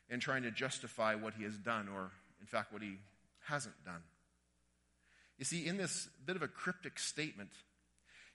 and 0.10 0.22
trying 0.22 0.44
to 0.44 0.52
justify 0.52 1.16
what 1.16 1.34
he 1.34 1.44
has 1.44 1.58
done, 1.58 1.88
or 1.88 2.12
in 2.40 2.48
fact, 2.48 2.72
what 2.74 2.82
he 2.82 2.98
hasn't 3.48 3.84
done. 3.86 4.02
You 5.38 5.46
see, 5.46 5.66
in 5.66 5.78
this 5.78 6.08
bit 6.26 6.36
of 6.36 6.42
a 6.42 6.48
cryptic 6.48 7.00
statement, 7.00 7.50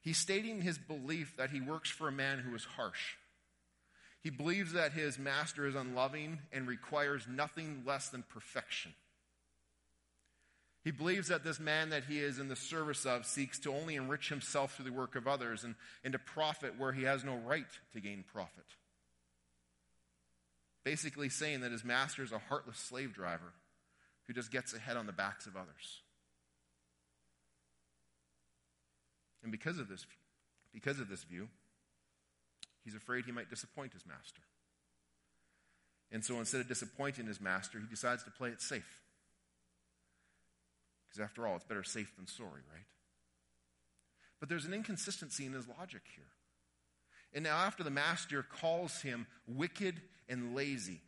he's 0.01 0.19
stating 0.19 0.61
his 0.61 0.79
belief 0.79 1.37
that 1.37 1.51
he 1.51 1.61
works 1.61 1.91
for 1.91 2.09
a 2.09 2.13
man 2.13 2.39
who 2.39 2.55
is 2.55 2.65
harsh. 2.65 3.15
He 4.27 4.31
believes 4.31 4.73
that 4.73 4.91
his 4.91 5.21
master 5.21 5.69
is 5.69 5.77
unloving 5.77 6.41
and 6.53 6.67
requires 6.67 7.29
nothing 7.31 7.85
less 7.87 8.09
than 8.09 8.25
perfection. 8.25 8.93
He 10.83 10.91
believes 10.91 11.29
that 11.29 11.45
this 11.45 11.61
man 11.61 11.91
that 11.91 12.07
he 12.09 12.19
is 12.19 12.41
in 12.41 12.49
the 12.49 12.57
service 12.57 13.07
of 13.07 13.25
seeks 13.25 13.61
to 13.61 13.73
only 13.73 13.95
enrich 13.95 14.29
himself 14.29 14.75
through 14.75 14.87
the 14.87 14.93
work 14.93 15.15
of 15.15 15.29
others 15.29 15.63
and, 15.63 15.77
and 16.03 16.13
to 16.13 16.19
profit 16.19 16.77
where 16.77 16.91
he 16.91 17.05
has 17.05 17.23
no 17.23 17.37
right 17.37 17.69
to 17.93 18.01
gain 18.01 18.25
profit. 18.33 18.65
Basically, 20.83 21.29
saying 21.29 21.61
that 21.61 21.71
his 21.71 21.85
master 21.85 22.25
is 22.25 22.33
a 22.33 22.41
heartless 22.41 22.79
slave 22.79 23.15
driver 23.15 23.53
who 24.27 24.33
just 24.33 24.51
gets 24.51 24.75
ahead 24.75 24.97
on 24.97 25.07
the 25.07 25.13
backs 25.13 25.47
of 25.47 25.55
others. 25.55 26.01
And 29.45 29.53
because 29.53 29.79
of 29.79 29.89
this, 29.89 30.05
because 30.75 30.99
of 30.99 31.09
this 31.09 31.23
view, 31.23 31.47
he's 32.87 32.95
afraid 32.95 33.27
he 33.27 33.33
might 33.33 33.51
disappoint 33.51 33.93
his 33.93 34.07
master. 34.07 34.41
And 36.11 36.25
so 36.25 36.39
instead 36.39 36.61
of 36.61 36.69
disappointing 36.69 37.27
his 37.27 37.41
master, 37.41 37.81
he 37.81 37.87
decides 37.87 38.23
to 38.25 38.31
play 38.31 38.51
it 38.51 38.63
safe. 38.63 39.03
Because 41.07 41.21
after 41.21 41.47
all, 41.47 41.57
it's 41.57 41.65
better 41.65 41.83
safe 41.83 42.15
than 42.17 42.29
sorry, 42.29 42.63
right? 42.73 42.87
But 44.39 44.49
there's 44.49 44.67
an 44.67 44.73
inconsistency 44.73 45.47
in 45.47 45.53
his 45.53 45.67
logic 45.67 46.03
here. 46.15 46.25
And 47.35 47.43
now, 47.43 47.57
after 47.57 47.83
the 47.83 47.91
master 47.91 48.43
calls 48.43 49.03
him 49.03 49.27
wicked 49.47 50.01
and 50.29 50.55
lazy, 50.55 51.01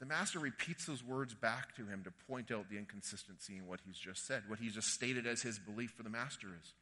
the 0.00 0.06
master 0.06 0.40
repeats 0.40 0.86
those 0.86 1.04
words 1.04 1.34
back 1.34 1.76
to 1.76 1.86
him 1.86 2.02
to 2.04 2.10
point 2.26 2.50
out 2.50 2.68
the 2.68 2.78
inconsistency 2.78 3.56
in 3.56 3.68
what 3.68 3.80
he's 3.86 3.98
just 3.98 4.26
said, 4.26 4.42
what 4.48 4.58
he's 4.58 4.74
just 4.74 4.88
stated 4.88 5.26
as 5.26 5.42
his 5.42 5.58
belief 5.58 5.92
for 5.92 6.02
the 6.02 6.10
master 6.10 6.48
is. 6.60 6.72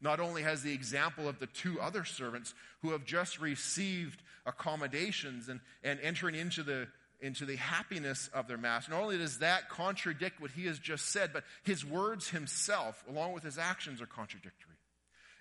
Not 0.00 0.20
only 0.20 0.42
has 0.42 0.62
the 0.62 0.72
example 0.72 1.28
of 1.28 1.38
the 1.38 1.46
two 1.46 1.80
other 1.80 2.04
servants 2.04 2.54
who 2.82 2.90
have 2.92 3.04
just 3.04 3.40
received 3.40 4.22
accommodations 4.46 5.48
and, 5.48 5.60
and 5.82 6.00
entering 6.00 6.34
into 6.34 6.62
the 6.62 6.88
into 7.22 7.44
the 7.44 7.56
happiness 7.56 8.30
of 8.32 8.48
their 8.48 8.56
master. 8.56 8.92
Not 8.92 9.02
only 9.02 9.18
does 9.18 9.40
that 9.40 9.68
contradict 9.68 10.40
what 10.40 10.50
he 10.52 10.66
has 10.66 10.78
just 10.78 11.10
said, 11.10 11.32
but 11.32 11.44
his 11.62 11.84
words 11.84 12.30
himself, 12.30 13.04
along 13.08 13.34
with 13.34 13.42
his 13.42 13.58
actions, 13.58 14.00
are 14.00 14.06
contradictory. 14.06 14.76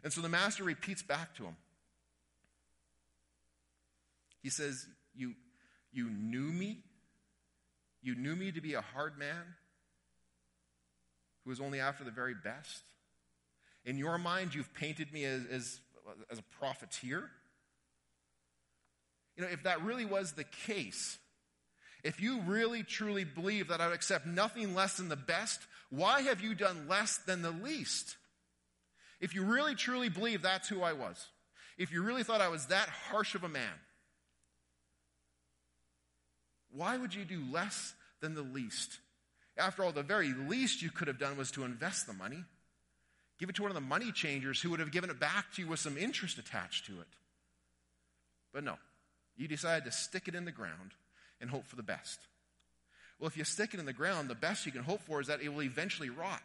And 0.04 0.12
so 0.12 0.22
the 0.22 0.30
master 0.30 0.64
repeats 0.64 1.02
back 1.02 1.36
to 1.36 1.46
him. 1.46 1.56
He 4.42 4.50
says, 4.50 4.86
You, 5.16 5.36
you 5.92 6.10
knew 6.10 6.52
me? 6.52 6.80
You 8.02 8.16
knew 8.16 8.36
me 8.36 8.52
to 8.52 8.62
be 8.62 8.74
a 8.74 8.82
hard 8.82 9.18
man 9.18 9.56
who 11.44 11.50
was 11.50 11.60
only 11.60 11.80
after 11.80 12.04
the 12.04 12.12
very 12.12 12.34
best? 12.34 12.84
In 13.86 13.98
your 13.98 14.18
mind, 14.18 14.54
you've 14.54 14.74
painted 14.74 15.12
me 15.12 15.24
as, 15.26 15.42
as, 15.52 15.80
as 16.32 16.40
a 16.40 16.44
profiteer? 16.60 17.30
You 19.36 19.44
know, 19.44 19.50
if 19.50 19.64
that 19.64 19.84
really 19.84 20.06
was 20.06 20.34
the 20.34 20.44
case, 20.44 21.18
if 22.04 22.22
you 22.22 22.42
really 22.42 22.84
truly 22.84 23.24
believe 23.24 23.70
that 23.70 23.82
I 23.82 23.88
would 23.88 23.96
accept 23.96 24.26
nothing 24.26 24.76
less 24.76 24.98
than 24.98 25.10
the 25.10 25.16
best, 25.16 25.62
why 25.90 26.22
have 26.22 26.42
you 26.42 26.56
done 26.56 26.88
less 26.88 27.18
than 27.18 27.42
the 27.42 27.52
least? 27.52 28.18
If 29.20 29.36
you 29.36 29.44
really 29.44 29.76
truly 29.76 30.10
believe 30.10 30.42
that's 30.42 30.70
who 30.70 30.82
I 30.82 30.94
was, 30.94 31.28
if 31.78 31.92
you 31.92 32.04
really 32.04 32.24
thought 32.24 32.42
I 32.42 32.50
was 32.50 32.68
that 32.68 32.90
harsh 32.90 33.36
of 33.36 33.44
a 33.44 33.50
man, 33.50 33.74
why 36.72 36.98
would 36.98 37.14
you 37.14 37.26
do 37.26 37.42
less 37.52 37.94
than 38.22 38.36
the 38.36 38.44
least? 38.44 39.00
After 39.58 39.84
all, 39.84 39.92
the 39.92 40.04
very 40.04 40.34
least 40.34 40.82
you 40.82 40.90
could 40.90 41.08
have 41.08 41.20
done 41.20 41.38
was 41.38 41.52
to 41.52 41.64
invest 41.64 42.08
the 42.08 42.14
money. 42.14 42.44
Give 43.40 43.50
it 43.50 43.56
to 43.56 43.62
one 43.62 43.72
of 43.72 43.76
the 43.76 43.82
money 43.82 44.12
changers 44.12 44.62
who 44.62 44.70
would 44.70 44.82
have 44.82 44.92
given 44.92 45.10
it 45.10 45.20
back 45.20 45.54
to 45.54 45.62
you 45.62 45.68
with 45.70 45.80
some 45.80 45.98
interest 45.98 46.38
attached 46.38 46.86
to 46.88 46.92
it. 46.94 47.08
But 48.54 48.64
no, 48.64 48.76
you 49.38 49.48
decided 49.48 49.86
to 49.86 49.92
stick 49.92 50.28
it 50.28 50.36
in 50.36 50.44
the 50.44 50.52
ground 50.52 50.92
and 51.40 51.50
hope 51.50 51.66
for 51.66 51.78
the 51.78 51.84
best. 51.84 52.20
Well, 53.18 53.28
if 53.28 53.38
you 53.38 53.46
stick 53.46 53.74
it 53.74 53.80
in 53.80 53.86
the 53.86 53.94
ground, 53.94 54.30
the 54.30 54.36
best 54.36 54.66
you 54.66 54.72
can 54.72 54.84
hope 54.84 55.02
for 55.02 55.22
is 55.22 55.28
that 55.28 55.42
it 55.42 55.50
will 55.50 55.64
eventually 55.64 56.10
rot. 56.10 56.44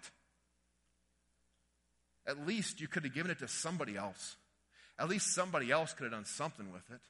At 2.26 2.46
least 2.46 2.80
you 2.80 2.88
could 2.88 3.04
have 3.04 3.14
given 3.14 3.30
it 3.30 3.40
to 3.40 3.48
somebody 3.48 3.96
else. 3.96 4.36
At 4.98 5.08
least 5.08 5.34
somebody 5.34 5.70
else 5.70 5.92
could 5.92 6.04
have 6.04 6.12
done 6.12 6.24
something 6.24 6.72
with 6.72 6.88
it. 6.90 7.00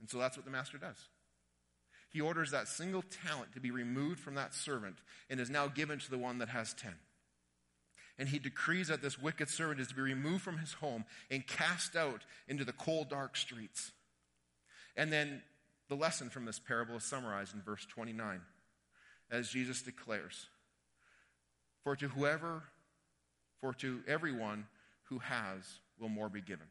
And 0.00 0.10
so 0.10 0.18
that's 0.18 0.36
what 0.36 0.44
the 0.44 0.52
master 0.52 0.78
does. 0.78 0.96
He 2.14 2.20
orders 2.20 2.52
that 2.52 2.68
single 2.68 3.02
talent 3.24 3.54
to 3.54 3.60
be 3.60 3.72
removed 3.72 4.20
from 4.20 4.36
that 4.36 4.54
servant 4.54 4.94
and 5.28 5.40
is 5.40 5.50
now 5.50 5.66
given 5.66 5.98
to 5.98 6.10
the 6.12 6.16
one 6.16 6.38
that 6.38 6.48
has 6.48 6.72
ten. 6.72 6.94
And 8.16 8.28
he 8.28 8.38
decrees 8.38 8.86
that 8.86 9.02
this 9.02 9.20
wicked 9.20 9.48
servant 9.48 9.80
is 9.80 9.88
to 9.88 9.96
be 9.96 10.00
removed 10.00 10.44
from 10.44 10.58
his 10.58 10.74
home 10.74 11.06
and 11.28 11.44
cast 11.44 11.96
out 11.96 12.22
into 12.46 12.64
the 12.64 12.72
cold, 12.72 13.08
dark 13.10 13.36
streets. 13.36 13.90
And 14.96 15.12
then 15.12 15.42
the 15.88 15.96
lesson 15.96 16.30
from 16.30 16.44
this 16.44 16.60
parable 16.60 16.94
is 16.94 17.02
summarized 17.02 17.52
in 17.52 17.62
verse 17.62 17.84
29 17.84 18.42
as 19.28 19.48
Jesus 19.48 19.82
declares 19.82 20.46
For 21.82 21.96
to 21.96 22.06
whoever, 22.06 22.62
for 23.60 23.74
to 23.74 24.02
everyone 24.06 24.68
who 25.08 25.18
has, 25.18 25.80
will 25.98 26.08
more 26.08 26.28
be 26.28 26.40
given, 26.40 26.68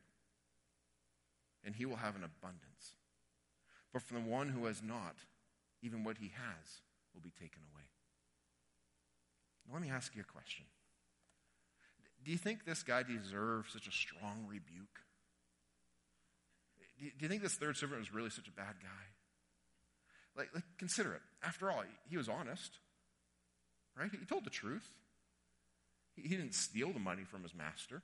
and 1.66 1.76
he 1.76 1.86
will 1.86 1.98
have 1.98 2.16
an 2.16 2.24
abundance. 2.24 2.96
But 3.92 4.04
from 4.04 4.24
the 4.24 4.30
one 4.30 4.48
who 4.48 4.68
has 4.68 4.82
not, 4.82 5.18
even 5.84 6.04
what 6.04 6.18
he 6.18 6.32
has 6.34 6.82
will 7.14 7.22
be 7.22 7.32
taken 7.32 7.62
away. 7.74 7.84
Now, 9.68 9.74
let 9.74 9.82
me 9.84 9.92
ask 9.92 10.16
you 10.16 10.22
a 10.22 10.32
question. 10.32 10.66
Do 12.24 12.32
you 12.32 12.38
think 12.38 12.66
this 12.66 12.84
guy 12.84 13.04
deserves 13.04 13.74
such 13.74 13.88
a 13.88 13.92
strong 13.92 14.46
rebuke? 14.48 15.04
do 17.00 17.12
you 17.20 17.28
think 17.28 17.42
this 17.42 17.56
third 17.56 17.76
servant 17.76 18.00
was 18.00 18.14
really 18.14 18.30
such 18.30 18.48
a 18.48 18.52
bad 18.52 18.76
guy? 18.82 19.04
Like, 20.38 20.50
like, 20.54 20.64
consider 20.78 21.14
it. 21.14 21.22
After 21.44 21.70
all, 21.70 21.84
he 22.10 22.18
was 22.18 22.30
honest, 22.30 22.80
right? 23.98 24.10
He 24.12 24.26
told 24.26 24.46
the 24.46 24.50
truth. 24.50 24.88
He, 26.16 26.24
he 26.24 26.30
didn't 26.30 26.56
steal 26.56 26.92
the 26.92 27.00
money 27.00 27.24
from 27.24 27.44
his 27.44 27.54
master, 27.54 28.02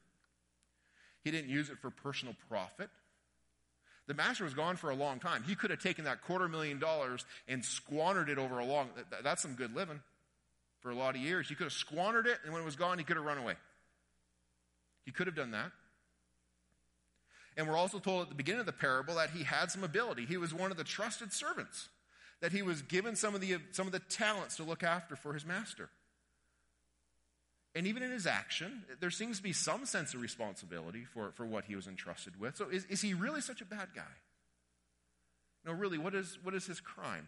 he 1.24 1.32
didn't 1.32 1.50
use 1.50 1.70
it 1.70 1.78
for 1.80 1.90
personal 1.90 2.36
profit. 2.48 2.90
The 4.10 4.16
master 4.16 4.44
was 4.44 4.56
gone 4.56 4.76
for 4.76 4.90
a 4.90 4.96
long 4.96 5.20
time. 5.20 5.44
He 5.44 5.54
could 5.54 5.70
have 5.70 5.84
taken 5.84 6.06
that 6.06 6.24
quarter 6.24 6.48
million 6.48 6.80
dollars 6.80 7.24
and 7.48 7.64
squandered 7.64 8.28
it 8.28 8.40
over 8.40 8.58
a 8.58 8.66
long. 8.66 8.90
That's 9.24 9.40
some 9.40 9.54
good 9.54 9.76
living 9.76 10.02
for 10.80 10.90
a 10.90 10.96
lot 10.96 11.14
of 11.14 11.22
years. 11.22 11.48
He 11.48 11.54
could 11.54 11.66
have 11.66 11.74
squandered 11.74 12.26
it, 12.26 12.40
and 12.44 12.52
when 12.52 12.64
it 12.64 12.66
was 12.66 12.76
gone, 12.76 12.98
he 12.98 13.04
could 13.04 13.18
have 13.18 13.26
run 13.26 13.38
away. 13.38 13.54
He 15.06 15.12
could 15.12 15.28
have 15.28 15.36
done 15.36 15.52
that. 15.52 15.72
And 17.56 17.68
we're 17.68 17.78
also 17.78 18.00
told 18.00 18.24
at 18.24 18.30
the 18.30 18.36
beginning 18.36 18.62
of 18.62 18.66
the 18.66 18.72
parable 18.72 19.14
that 19.14 19.30
he 19.30 19.44
had 19.44 19.70
some 19.70 19.84
ability. 19.84 20.26
He 20.26 20.38
was 20.38 20.56
one 20.56 20.72
of 20.72 20.78
the 20.78 20.84
trusted 20.84 21.32
servants, 21.32 21.90
that 22.42 22.52
he 22.52 22.64
was 22.64 22.82
given 22.82 23.16
some 23.16 23.36
of 23.36 23.42
the, 23.42 23.58
some 23.74 23.86
of 23.86 23.94
the 23.94 24.00
talents 24.00 24.56
to 24.56 24.64
look 24.64 24.82
after 24.82 25.16
for 25.16 25.34
his 25.34 25.46
master. 25.46 25.92
And 27.80 27.88
even 27.88 28.04
in 28.04 28.12
his 28.12 28.28
action, 28.28 28.84
there 29.00 29.10
seems 29.10 29.38
to 29.38 29.44
be 29.44 29.54
some 29.54 29.86
sense 29.86 30.14
of 30.14 30.20
responsibility 30.20 31.06
for, 31.06 31.32
for 31.32 31.46
what 31.46 31.64
he 31.64 31.78
was 31.78 31.88
entrusted 31.88 32.38
with. 32.38 32.58
So 32.58 32.68
is, 32.68 32.84
is 32.90 33.00
he 33.00 33.14
really 33.14 33.40
such 33.40 33.62
a 33.62 33.66
bad 33.66 33.88
guy? 33.96 34.02
No, 35.66 35.72
really, 35.72 35.98
what 35.98 36.14
is, 36.14 36.38
what 36.44 36.54
is 36.54 36.66
his 36.66 36.82
crime? 36.82 37.28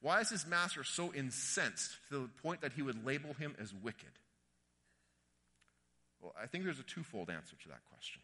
Why 0.00 0.22
is 0.22 0.28
his 0.28 0.44
master 0.44 0.82
so 0.82 1.14
incensed 1.14 1.98
to 2.08 2.18
the 2.18 2.30
point 2.42 2.62
that 2.62 2.72
he 2.72 2.82
would 2.82 3.06
label 3.06 3.32
him 3.34 3.54
as 3.62 3.72
wicked? 3.72 4.10
Well, 6.20 6.34
I 6.36 6.48
think 6.48 6.64
there's 6.64 6.80
a 6.80 6.82
twofold 6.82 7.30
answer 7.30 7.54
to 7.62 7.68
that 7.68 7.84
question. 7.90 8.22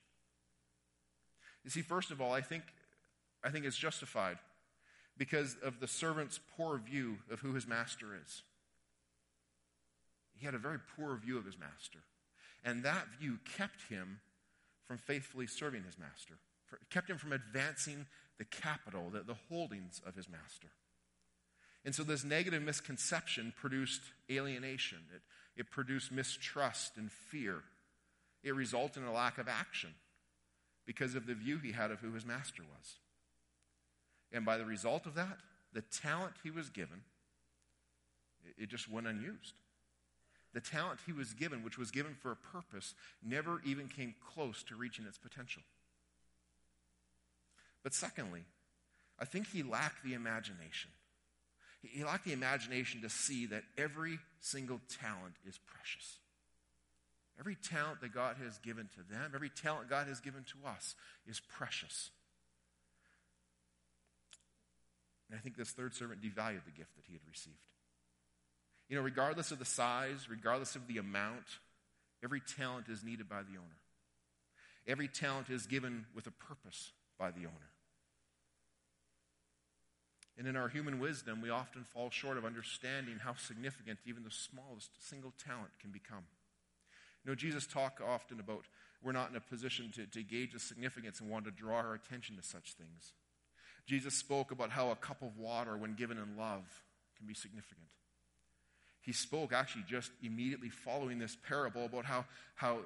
You 1.62 1.70
see, 1.70 1.82
first 1.82 2.10
of 2.10 2.20
all, 2.20 2.32
I 2.32 2.40
think, 2.40 2.64
I 3.44 3.50
think 3.50 3.66
it's 3.66 3.78
justified 3.78 4.38
because 5.16 5.56
of 5.62 5.78
the 5.78 5.86
servant's 5.86 6.40
poor 6.56 6.76
view 6.76 7.18
of 7.30 7.38
who 7.38 7.52
his 7.54 7.68
master 7.68 8.18
is. 8.20 8.42
He 10.38 10.46
had 10.46 10.54
a 10.54 10.58
very 10.58 10.78
poor 10.96 11.16
view 11.16 11.38
of 11.38 11.44
his 11.44 11.58
master. 11.58 11.98
And 12.64 12.82
that 12.84 13.06
view 13.18 13.38
kept 13.56 13.82
him 13.88 14.20
from 14.86 14.98
faithfully 14.98 15.46
serving 15.46 15.84
his 15.84 15.98
master, 15.98 16.34
kept 16.90 17.10
him 17.10 17.18
from 17.18 17.32
advancing 17.32 18.06
the 18.38 18.44
capital, 18.44 19.10
the, 19.10 19.20
the 19.20 19.36
holdings 19.48 20.00
of 20.06 20.14
his 20.14 20.28
master. 20.28 20.68
And 21.84 21.94
so 21.94 22.02
this 22.02 22.24
negative 22.24 22.62
misconception 22.62 23.52
produced 23.56 24.02
alienation. 24.30 24.98
It, 25.14 25.22
it 25.60 25.70
produced 25.70 26.12
mistrust 26.12 26.96
and 26.96 27.10
fear. 27.10 27.62
It 28.42 28.54
resulted 28.54 29.02
in 29.02 29.08
a 29.08 29.12
lack 29.12 29.38
of 29.38 29.48
action 29.48 29.90
because 30.86 31.14
of 31.14 31.26
the 31.26 31.34
view 31.34 31.58
he 31.58 31.72
had 31.72 31.90
of 31.90 32.00
who 32.00 32.12
his 32.12 32.24
master 32.24 32.62
was. 32.62 32.94
And 34.32 34.44
by 34.44 34.58
the 34.58 34.64
result 34.64 35.06
of 35.06 35.14
that, 35.14 35.38
the 35.72 35.82
talent 35.82 36.34
he 36.42 36.50
was 36.50 36.70
given, 36.70 37.02
it, 38.44 38.64
it 38.64 38.68
just 38.68 38.90
went 38.90 39.06
unused. 39.06 39.54
The 40.54 40.60
talent 40.60 41.00
he 41.06 41.12
was 41.12 41.34
given, 41.34 41.62
which 41.62 41.78
was 41.78 41.90
given 41.90 42.14
for 42.14 42.32
a 42.32 42.36
purpose, 42.36 42.94
never 43.22 43.60
even 43.64 43.88
came 43.88 44.14
close 44.34 44.62
to 44.64 44.76
reaching 44.76 45.04
its 45.06 45.18
potential. 45.18 45.62
But 47.82 47.94
secondly, 47.94 48.44
I 49.18 49.24
think 49.24 49.48
he 49.48 49.62
lacked 49.62 50.04
the 50.04 50.14
imagination. 50.14 50.90
He 51.82 52.02
lacked 52.02 52.24
the 52.24 52.32
imagination 52.32 53.02
to 53.02 53.10
see 53.10 53.46
that 53.46 53.62
every 53.76 54.18
single 54.40 54.80
talent 55.00 55.34
is 55.46 55.58
precious. 55.66 56.18
Every 57.38 57.54
talent 57.54 58.00
that 58.00 58.12
God 58.12 58.36
has 58.44 58.58
given 58.58 58.88
to 58.94 59.14
them, 59.14 59.32
every 59.34 59.50
talent 59.50 59.88
God 59.88 60.08
has 60.08 60.18
given 60.20 60.44
to 60.44 60.68
us 60.68 60.96
is 61.26 61.40
precious. 61.40 62.10
And 65.30 65.38
I 65.38 65.42
think 65.42 65.56
this 65.56 65.70
third 65.70 65.94
servant 65.94 66.20
devalued 66.20 66.64
the 66.64 66.72
gift 66.72 66.96
that 66.96 67.04
he 67.06 67.12
had 67.12 67.22
received. 67.28 67.56
You 68.88 68.96
know, 68.96 69.02
regardless 69.02 69.50
of 69.50 69.58
the 69.58 69.64
size, 69.64 70.28
regardless 70.30 70.76
of 70.76 70.86
the 70.86 70.98
amount, 70.98 71.44
every 72.24 72.40
talent 72.40 72.88
is 72.88 73.04
needed 73.04 73.28
by 73.28 73.42
the 73.42 73.58
owner. 73.58 73.78
Every 74.86 75.08
talent 75.08 75.50
is 75.50 75.66
given 75.66 76.06
with 76.14 76.26
a 76.26 76.30
purpose 76.30 76.92
by 77.18 77.30
the 77.30 77.40
owner. 77.40 77.70
And 80.38 80.46
in 80.46 80.56
our 80.56 80.68
human 80.68 81.00
wisdom, 81.00 81.42
we 81.42 81.50
often 81.50 81.82
fall 81.82 82.10
short 82.10 82.38
of 82.38 82.44
understanding 82.44 83.18
how 83.22 83.34
significant 83.34 83.98
even 84.06 84.22
the 84.22 84.30
smallest 84.30 84.90
single 85.08 85.32
talent 85.44 85.70
can 85.80 85.90
become. 85.90 86.24
You 87.24 87.32
know, 87.32 87.34
Jesus 87.34 87.66
talked 87.66 88.00
often 88.00 88.38
about 88.38 88.64
we're 89.02 89.12
not 89.12 89.30
in 89.30 89.36
a 89.36 89.40
position 89.40 89.90
to, 89.96 90.06
to 90.06 90.22
gauge 90.22 90.52
the 90.52 90.60
significance 90.60 91.20
and 91.20 91.28
want 91.28 91.44
to 91.44 91.50
draw 91.50 91.76
our 91.76 91.94
attention 91.94 92.36
to 92.36 92.42
such 92.42 92.74
things. 92.74 93.12
Jesus 93.86 94.14
spoke 94.14 94.50
about 94.50 94.70
how 94.70 94.90
a 94.90 94.96
cup 94.96 95.22
of 95.22 95.36
water, 95.36 95.76
when 95.76 95.94
given 95.94 96.18
in 96.18 96.36
love, 96.36 96.64
can 97.16 97.26
be 97.26 97.34
significant. 97.34 97.88
He 99.08 99.14
spoke 99.14 99.54
actually 99.54 99.84
just 99.88 100.10
immediately 100.22 100.68
following 100.68 101.18
this 101.18 101.34
parable 101.48 101.86
about 101.86 102.04
how, 102.04 102.26
how 102.56 102.80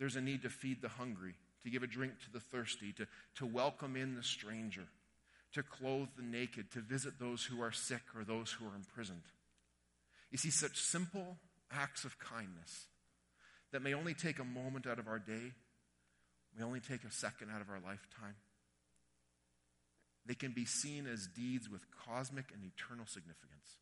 there's 0.00 0.16
a 0.16 0.20
need 0.20 0.42
to 0.42 0.48
feed 0.48 0.82
the 0.82 0.88
hungry, 0.88 1.36
to 1.62 1.70
give 1.70 1.84
a 1.84 1.86
drink 1.86 2.14
to 2.24 2.32
the 2.32 2.40
thirsty, 2.40 2.92
to, 2.94 3.06
to 3.36 3.46
welcome 3.46 3.94
in 3.94 4.16
the 4.16 4.22
stranger 4.24 4.88
to 5.52 5.62
clothe 5.62 6.08
the 6.16 6.24
naked, 6.24 6.72
to 6.72 6.80
visit 6.80 7.20
those 7.20 7.44
who 7.44 7.62
are 7.62 7.70
sick 7.70 8.02
or 8.16 8.24
those 8.24 8.50
who 8.50 8.66
are 8.66 8.74
imprisoned. 8.74 9.22
You 10.32 10.38
see, 10.38 10.50
such 10.50 10.76
simple 10.76 11.36
acts 11.70 12.04
of 12.04 12.18
kindness 12.18 12.86
that 13.70 13.80
may 13.80 13.94
only 13.94 14.14
take 14.14 14.40
a 14.40 14.44
moment 14.44 14.88
out 14.88 14.98
of 14.98 15.06
our 15.06 15.20
day, 15.20 15.52
may 16.58 16.64
only 16.64 16.80
take 16.80 17.04
a 17.04 17.12
second 17.12 17.48
out 17.54 17.60
of 17.60 17.70
our 17.70 17.78
lifetime, 17.78 18.34
they 20.26 20.34
can 20.34 20.50
be 20.50 20.64
seen 20.64 21.06
as 21.06 21.28
deeds 21.28 21.68
with 21.68 21.86
cosmic 22.04 22.46
and 22.52 22.64
eternal 22.64 23.06
significance 23.06 23.76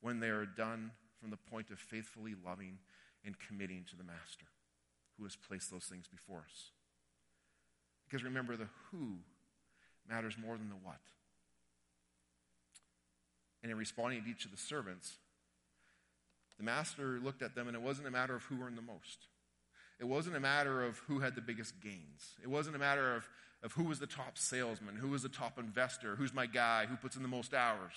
when 0.00 0.20
they 0.20 0.30
are 0.30 0.46
done 0.46 0.92
from 1.20 1.30
the 1.30 1.36
point 1.36 1.70
of 1.70 1.78
faithfully 1.78 2.34
loving 2.44 2.78
and 3.24 3.36
committing 3.38 3.84
to 3.90 3.96
the 3.96 4.04
Master 4.04 4.46
who 5.20 5.24
has 5.24 5.36
placed 5.36 5.70
those 5.70 5.84
things 5.84 6.06
before 6.08 6.38
us. 6.38 6.70
Because 8.08 8.24
remember, 8.24 8.56
the 8.56 8.68
who 8.90 9.18
matters 10.08 10.34
more 10.42 10.56
than 10.56 10.70
the 10.70 10.76
what. 10.82 10.98
And 13.62 13.70
in 13.70 13.76
responding 13.76 14.24
to 14.24 14.30
each 14.30 14.46
of 14.46 14.50
the 14.50 14.56
servants, 14.56 15.16
the 16.56 16.64
master 16.64 17.20
looked 17.22 17.42
at 17.42 17.54
them, 17.54 17.68
and 17.68 17.76
it 17.76 17.82
wasn't 17.82 18.08
a 18.08 18.10
matter 18.10 18.34
of 18.34 18.42
who 18.44 18.62
earned 18.62 18.78
the 18.78 18.82
most. 18.82 19.28
It 19.98 20.06
wasn't 20.06 20.36
a 20.36 20.40
matter 20.40 20.82
of 20.82 20.98
who 21.06 21.20
had 21.20 21.34
the 21.34 21.42
biggest 21.42 21.78
gains. 21.80 22.36
It 22.42 22.48
wasn't 22.48 22.76
a 22.76 22.78
matter 22.78 23.14
of, 23.14 23.28
of 23.62 23.72
who 23.72 23.84
was 23.84 23.98
the 23.98 24.06
top 24.06 24.38
salesman, 24.38 24.96
who 24.96 25.08
was 25.08 25.22
the 25.22 25.28
top 25.28 25.58
investor, 25.58 26.16
who's 26.16 26.32
my 26.32 26.46
guy, 26.46 26.86
who 26.86 26.96
puts 26.96 27.16
in 27.16 27.22
the 27.22 27.28
most 27.28 27.52
hours. 27.52 27.92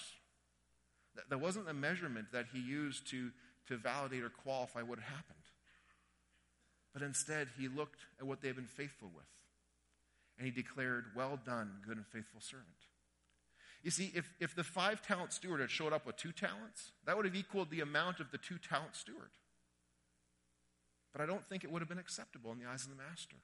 That, 1.16 1.30
that 1.30 1.40
wasn't 1.40 1.66
the 1.66 1.74
measurement 1.74 2.28
that 2.32 2.46
he 2.54 2.60
used 2.60 3.08
to, 3.12 3.32
to 3.68 3.78
validate 3.78 4.24
or 4.24 4.30
qualify 4.30 4.82
what 4.82 5.00
had 5.00 5.10
happened. 5.14 5.38
But 6.94 7.02
instead, 7.02 7.50
he 7.58 7.68
looked 7.68 8.02
at 8.20 8.28
what 8.28 8.42
they 8.42 8.48
had 8.48 8.56
been 8.56 8.66
faithful 8.66 9.10
with 9.16 9.26
and 10.38 10.46
he 10.46 10.52
declared, 10.52 11.06
Well 11.16 11.40
done, 11.46 11.72
good 11.86 11.98
and 11.98 12.06
faithful 12.08 12.42
servant. 12.42 12.68
You 13.84 13.92
see, 13.92 14.12
if, 14.16 14.32
if 14.40 14.56
the 14.56 14.64
five 14.64 15.02
talent 15.02 15.34
steward 15.34 15.60
had 15.60 15.70
showed 15.70 15.94
up 15.94 16.06
with 16.06 16.16
two 16.16 16.32
talents, 16.32 16.92
that 17.06 17.18
would 17.18 17.26
have 17.26 17.36
equaled 17.36 17.70
the 17.70 17.82
amount 17.82 18.20
of 18.20 18.32
the 18.32 18.38
two 18.38 18.58
talent 18.58 18.96
steward. 18.96 19.32
But 21.12 21.22
I 21.22 21.26
don't 21.26 21.46
think 21.46 21.64
it 21.64 21.72
would 21.72 21.82
have 21.82 21.90
been 21.90 22.00
acceptable 22.00 22.52
in 22.52 22.60
the 22.60 22.66
eyes 22.66 22.86
of 22.86 22.90
the 22.90 22.96
master. 22.96 23.36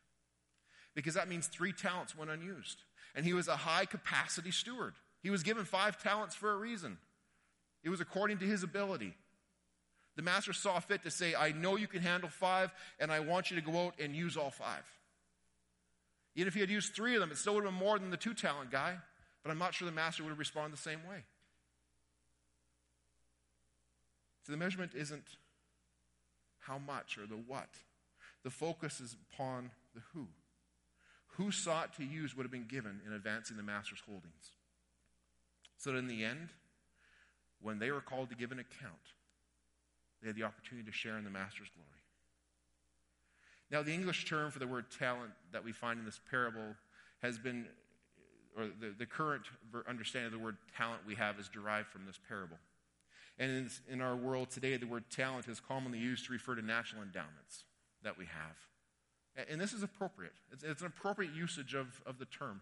Because 0.96 1.14
that 1.14 1.28
means 1.28 1.48
three 1.48 1.74
talents 1.74 2.18
went 2.18 2.32
unused. 2.32 2.84
And 3.16 3.26
he 3.26 3.34
was 3.34 3.48
a 3.48 3.58
high 3.58 3.86
capacity 3.86 4.52
steward. 4.52 4.94
He 5.22 5.30
was 5.30 5.44
given 5.44 5.66
five 5.66 6.02
talents 6.02 6.36
for 6.36 6.52
a 6.52 6.58
reason, 6.58 6.98
it 7.84 7.90
was 7.90 8.02
according 8.02 8.38
to 8.40 8.46
his 8.46 8.64
ability. 8.64 9.14
The 10.16 10.22
master 10.22 10.54
saw 10.54 10.80
fit 10.80 11.04
to 11.04 11.12
say, 11.12 11.34
I 11.34 11.52
know 11.52 11.78
you 11.78 11.88
can 11.88 12.02
handle 12.02 12.30
five, 12.30 12.74
and 13.00 13.12
I 13.12 13.22
want 13.22 13.52
you 13.52 13.56
to 13.56 13.62
go 13.62 13.86
out 13.86 13.94
and 14.00 14.16
use 14.16 14.36
all 14.36 14.50
five. 14.50 14.84
Even 16.36 16.48
if 16.48 16.54
he 16.54 16.60
had 16.60 16.70
used 16.70 16.94
three 16.94 17.16
of 17.16 17.22
them, 17.22 17.32
it 17.32 17.38
still 17.38 17.56
would 17.56 17.64
have 17.64 17.74
been 17.74 17.80
more 17.80 17.98
than 17.98 18.12
the 18.12 18.18
two 18.18 18.34
talent 18.34 18.72
guy, 18.72 18.98
but 19.44 19.50
I'm 19.50 19.58
not 19.58 19.74
sure 19.74 19.86
the 19.86 19.92
master 19.94 20.24
would 20.24 20.30
have 20.30 20.40
responded 20.40 20.74
the 20.74 20.82
same 20.82 21.00
way. 21.10 21.24
So 24.44 24.52
the 24.52 24.58
measurement 24.58 24.94
isn't 24.96 25.38
how 26.60 26.78
much 26.78 27.18
or 27.18 27.26
the 27.26 27.36
what, 27.36 27.70
the 28.44 28.50
focus 28.50 29.00
is 29.00 29.16
upon 29.32 29.72
the 29.94 30.02
who. 30.14 30.28
Who 31.38 31.52
sought 31.52 31.96
to 31.98 32.04
use 32.04 32.36
what 32.36 32.44
had 32.44 32.52
been 32.52 32.68
given 32.68 33.00
in 33.06 33.14
advancing 33.14 33.58
the 33.58 33.64
master's 33.64 34.02
holdings. 34.06 34.52
So 35.78 35.92
that 35.92 35.98
in 35.98 36.08
the 36.08 36.26
end, 36.26 36.50
when 37.62 37.80
they 37.80 37.92
were 37.92 38.02
called 38.02 38.30
to 38.30 38.36
give 38.36 38.52
an 38.52 38.60
account, 38.60 38.94
they 40.22 40.28
had 40.28 40.36
the 40.36 40.44
opportunity 40.44 40.90
to 40.90 40.96
share 40.96 41.18
in 41.18 41.24
the 41.24 41.30
master's 41.30 41.70
glory. 41.74 41.90
Now, 43.72 43.84
the 43.84 43.94
English 43.94 44.26
term 44.26 44.52
for 44.52 44.60
the 44.60 44.68
word 44.68 44.86
talent 44.98 45.32
that 45.52 45.64
we 45.64 45.72
find 45.72 46.00
in 46.00 46.06
this 46.06 46.20
parable 46.30 46.76
has 47.22 47.38
been, 47.38 47.68
or 48.58 48.66
the, 48.66 48.96
the 48.98 49.06
current 49.06 49.44
understanding 49.88 50.34
of 50.34 50.40
the 50.40 50.44
word 50.44 50.58
talent 50.76 51.02
we 51.06 51.16
have 51.16 51.40
is 51.40 51.48
derived 51.50 51.88
from 51.88 52.06
this 52.06 52.20
parable. 52.28 52.58
And 53.38 53.52
in, 53.52 53.94
in 53.94 54.02
our 54.02 54.16
world 54.16 54.50
today, 54.50 54.76
the 54.78 54.88
word 54.88 55.06
talent 55.10 55.48
is 55.48 55.60
commonly 55.60 56.00
used 56.00 56.26
to 56.26 56.34
refer 56.34 56.56
to 56.56 56.62
natural 56.62 57.04
endowments 57.04 57.64
that 58.04 58.18
we 58.18 58.26
have. 58.26 59.48
And 59.50 59.62
this 59.62 59.72
is 59.72 59.84
appropriate. 59.84 60.34
It's, 60.52 60.64
it's, 60.64 60.82
an 60.82 60.88
appropriate 60.88 61.34
usage 61.34 61.74
of, 61.74 62.02
of 62.06 62.20
the 62.20 62.26
term. 62.26 62.62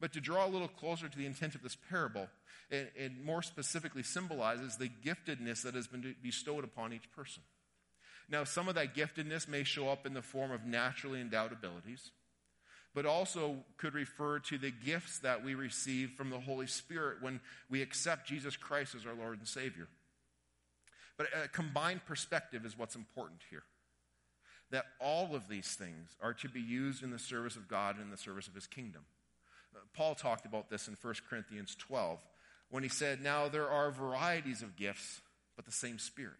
But 0.00 0.12
to 0.12 0.20
draw 0.20 0.46
a 0.46 0.48
little 0.48 0.68
closer 0.68 1.08
to 1.08 1.18
the 1.18 1.26
intent 1.26 1.54
of 1.54 1.62
this 1.62 1.76
parable, 1.88 2.28
it, 2.70 2.92
it 2.94 3.24
more 3.24 3.42
specifically 3.42 4.02
symbolizes 4.02 4.76
the 4.76 4.90
giftedness 5.04 5.62
that 5.62 5.74
has 5.74 5.86
been 5.86 6.14
bestowed 6.22 6.64
upon 6.64 6.92
each 6.92 7.10
person. 7.14 7.42
Now, 8.30 8.44
some 8.44 8.68
of 8.68 8.74
that 8.74 8.94
giftedness 8.94 9.48
may 9.48 9.64
show 9.64 9.88
up 9.88 10.06
in 10.06 10.14
the 10.14 10.22
form 10.22 10.50
of 10.50 10.66
naturally 10.66 11.20
endowed 11.20 11.52
abilities, 11.52 12.10
but 12.94 13.06
also 13.06 13.56
could 13.78 13.94
refer 13.94 14.38
to 14.40 14.58
the 14.58 14.70
gifts 14.70 15.18
that 15.20 15.42
we 15.42 15.54
receive 15.54 16.12
from 16.12 16.30
the 16.30 16.40
Holy 16.40 16.66
Spirit 16.66 17.22
when 17.22 17.40
we 17.70 17.80
accept 17.80 18.28
Jesus 18.28 18.56
Christ 18.56 18.94
as 18.94 19.06
our 19.06 19.14
Lord 19.14 19.38
and 19.38 19.48
Savior. 19.48 19.88
But 21.16 21.28
a 21.44 21.48
combined 21.48 22.04
perspective 22.04 22.64
is 22.64 22.78
what's 22.78 22.94
important 22.94 23.40
here. 23.50 23.64
That 24.70 24.84
all 25.00 25.34
of 25.34 25.48
these 25.48 25.74
things 25.74 26.10
are 26.22 26.34
to 26.34 26.48
be 26.48 26.60
used 26.60 27.02
in 27.02 27.10
the 27.10 27.18
service 27.18 27.56
of 27.56 27.66
God 27.66 27.96
and 27.96 28.04
in 28.04 28.10
the 28.10 28.18
service 28.18 28.46
of 28.46 28.54
His 28.54 28.66
kingdom. 28.66 29.02
Uh, 29.74 29.80
Paul 29.94 30.14
talked 30.14 30.46
about 30.46 30.68
this 30.68 30.88
in 30.88 30.96
1 31.00 31.14
Corinthians 31.28 31.74
12 31.78 32.18
when 32.70 32.82
he 32.82 32.88
said, 32.88 33.22
Now 33.22 33.48
there 33.48 33.68
are 33.68 33.90
varieties 33.90 34.62
of 34.62 34.76
gifts, 34.76 35.20
but 35.56 35.64
the 35.64 35.72
same 35.72 35.98
Spirit. 35.98 36.36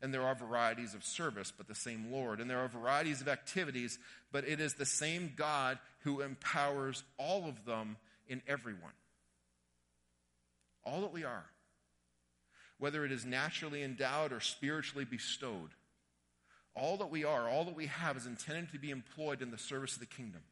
And 0.00 0.14
there 0.14 0.22
are 0.22 0.34
varieties 0.34 0.94
of 0.94 1.04
service, 1.04 1.52
but 1.56 1.66
the 1.66 1.74
same 1.74 2.12
Lord. 2.12 2.40
And 2.40 2.48
there 2.48 2.60
are 2.60 2.68
varieties 2.68 3.20
of 3.20 3.28
activities, 3.28 3.98
but 4.30 4.46
it 4.46 4.60
is 4.60 4.74
the 4.74 4.86
same 4.86 5.32
God 5.34 5.78
who 6.00 6.20
empowers 6.20 7.02
all 7.18 7.48
of 7.48 7.64
them 7.64 7.96
in 8.28 8.40
everyone. 8.46 8.92
All 10.84 11.00
that 11.00 11.12
we 11.12 11.24
are, 11.24 11.46
whether 12.78 13.04
it 13.04 13.10
is 13.10 13.24
naturally 13.24 13.82
endowed 13.82 14.32
or 14.32 14.40
spiritually 14.40 15.04
bestowed, 15.04 15.70
all 16.76 16.96
that 16.98 17.10
we 17.10 17.24
are, 17.24 17.48
all 17.48 17.64
that 17.64 17.74
we 17.74 17.86
have 17.86 18.16
is 18.16 18.26
intended 18.26 18.70
to 18.72 18.78
be 18.78 18.90
employed 18.90 19.42
in 19.42 19.50
the 19.50 19.58
service 19.58 19.94
of 19.94 20.00
the 20.00 20.06
kingdom. 20.06 20.42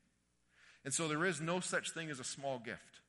And 0.87 0.95
so 0.95 1.09
there 1.09 1.25
is 1.27 1.41
no 1.41 1.59
such 1.59 1.91
thing 1.91 2.11
as 2.11 2.21
a 2.21 2.25
small 2.25 2.61
gift. 2.61 3.01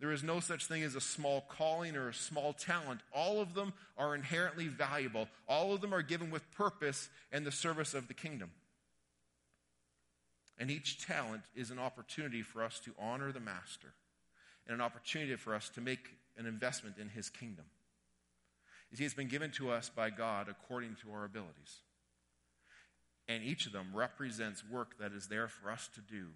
There 0.00 0.12
is 0.12 0.22
no 0.22 0.40
such 0.40 0.64
thing 0.64 0.82
as 0.82 0.94
a 0.94 1.00
small 1.00 1.42
calling 1.42 1.94
or 1.94 2.08
a 2.08 2.14
small 2.14 2.54
talent. 2.54 3.02
All 3.12 3.38
of 3.38 3.52
them 3.52 3.74
are 3.98 4.14
inherently 4.14 4.68
valuable. 4.68 5.28
All 5.46 5.74
of 5.74 5.82
them 5.82 5.92
are 5.92 6.00
given 6.00 6.30
with 6.30 6.50
purpose 6.52 7.10
and 7.30 7.44
the 7.44 7.52
service 7.52 7.92
of 7.92 8.08
the 8.08 8.14
kingdom. 8.14 8.50
And 10.58 10.70
each 10.70 11.06
talent 11.06 11.42
is 11.54 11.70
an 11.70 11.78
opportunity 11.78 12.40
for 12.40 12.62
us 12.62 12.80
to 12.86 12.92
honor 12.98 13.30
the 13.30 13.40
master 13.40 13.92
and 14.66 14.74
an 14.74 14.80
opportunity 14.80 15.36
for 15.36 15.54
us 15.54 15.68
to 15.74 15.82
make 15.82 16.08
an 16.38 16.46
investment 16.46 16.96
in 16.98 17.10
his 17.10 17.28
kingdom. 17.28 17.66
See, 18.94 19.04
it's 19.04 19.12
been 19.12 19.28
given 19.28 19.50
to 19.52 19.70
us 19.70 19.90
by 19.94 20.08
God 20.08 20.48
according 20.48 20.96
to 21.02 21.12
our 21.12 21.26
abilities. 21.26 21.82
And 23.28 23.44
each 23.44 23.66
of 23.66 23.72
them 23.72 23.88
represents 23.92 24.64
work 24.66 24.98
that 24.98 25.12
is 25.12 25.26
there 25.26 25.48
for 25.48 25.70
us 25.70 25.90
to 25.94 26.00
do 26.00 26.28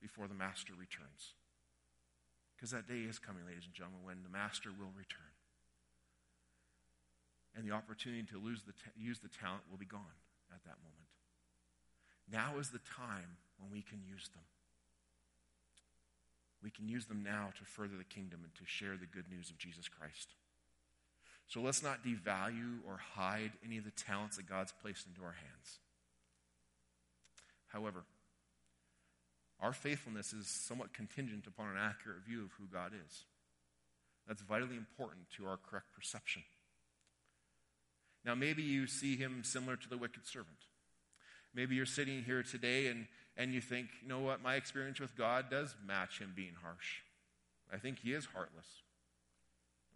before 0.00 0.28
the 0.28 0.34
master 0.34 0.72
returns. 0.78 1.34
Because 2.54 2.70
that 2.70 2.88
day 2.88 3.06
is 3.06 3.18
coming, 3.18 3.46
ladies 3.46 3.66
and 3.66 3.74
gentlemen, 3.74 4.02
when 4.02 4.22
the 4.22 4.32
master 4.32 4.70
will 4.70 4.90
return. 4.96 5.32
And 7.54 7.66
the 7.66 7.74
opportunity 7.74 8.22
to 8.34 8.38
lose 8.38 8.62
the 8.62 8.72
ta- 8.72 8.94
use 8.96 9.18
the 9.18 9.30
talent 9.30 9.62
will 9.70 9.78
be 9.78 9.86
gone 9.86 10.18
at 10.52 10.62
that 10.64 10.78
moment. 10.82 11.08
Now 12.30 12.58
is 12.58 12.70
the 12.70 12.82
time 12.82 13.38
when 13.58 13.70
we 13.70 13.82
can 13.82 14.02
use 14.02 14.28
them. 14.34 14.44
We 16.62 16.70
can 16.70 16.88
use 16.88 17.06
them 17.06 17.22
now 17.22 17.50
to 17.58 17.64
further 17.64 17.96
the 17.96 18.04
kingdom 18.04 18.40
and 18.42 18.54
to 18.56 18.66
share 18.66 18.96
the 18.96 19.06
good 19.06 19.30
news 19.30 19.50
of 19.50 19.58
Jesus 19.58 19.88
Christ. 19.88 20.34
So 21.46 21.60
let's 21.60 21.82
not 21.82 22.04
devalue 22.04 22.82
or 22.86 22.98
hide 22.98 23.52
any 23.64 23.78
of 23.78 23.84
the 23.84 23.92
talents 23.92 24.36
that 24.36 24.48
God's 24.48 24.72
placed 24.82 25.06
into 25.06 25.22
our 25.22 25.36
hands. 25.38 25.78
However, 27.68 28.04
our 29.60 29.72
faithfulness 29.72 30.32
is 30.32 30.46
somewhat 30.46 30.92
contingent 30.92 31.46
upon 31.46 31.68
an 31.68 31.76
accurate 31.78 32.24
view 32.26 32.42
of 32.42 32.52
who 32.52 32.66
God 32.72 32.92
is. 32.94 33.24
That's 34.26 34.42
vitally 34.42 34.76
important 34.76 35.30
to 35.36 35.46
our 35.46 35.56
correct 35.56 35.86
perception. 35.94 36.42
Now, 38.24 38.34
maybe 38.34 38.62
you 38.62 38.86
see 38.86 39.16
him 39.16 39.42
similar 39.42 39.76
to 39.76 39.88
the 39.88 39.96
wicked 39.96 40.26
servant. 40.26 40.58
Maybe 41.54 41.74
you're 41.74 41.86
sitting 41.86 42.22
here 42.22 42.42
today 42.42 42.88
and, 42.88 43.06
and 43.36 43.52
you 43.52 43.60
think, 43.60 43.88
you 44.02 44.08
know 44.08 44.20
what, 44.20 44.42
my 44.42 44.56
experience 44.56 45.00
with 45.00 45.16
God 45.16 45.46
does 45.50 45.74
match 45.86 46.18
him 46.18 46.32
being 46.36 46.54
harsh. 46.62 47.00
I 47.72 47.78
think 47.78 48.00
he 48.00 48.12
is 48.12 48.26
heartless. 48.26 48.66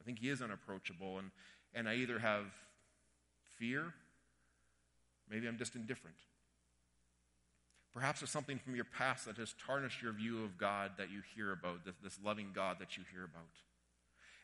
I 0.01 0.05
think 0.05 0.19
he 0.19 0.29
is 0.29 0.41
unapproachable. 0.43 1.19
And, 1.19 1.31
and 1.75 1.89
I 1.89 1.97
either 1.97 2.19
have 2.19 2.47
fear, 3.59 3.93
maybe 5.31 5.47
I'm 5.47 5.59
just 5.59 5.77
indifferent. 5.77 6.17
Perhaps 7.95 8.21
there's 8.21 8.31
something 8.31 8.59
from 8.59 8.75
your 8.75 8.87
past 8.87 9.27
that 9.27 9.37
has 9.37 9.55
tarnished 9.67 10.03
your 10.03 10.13
view 10.13 10.45
of 10.45 10.57
God 10.57 10.93
that 10.97 11.11
you 11.11 11.21
hear 11.35 11.53
about, 11.53 11.85
this, 11.85 11.95
this 12.03 12.19
loving 12.25 12.51
God 12.55 12.79
that 12.81 12.97
you 12.97 13.05
hear 13.13 13.25
about. 13.25 13.51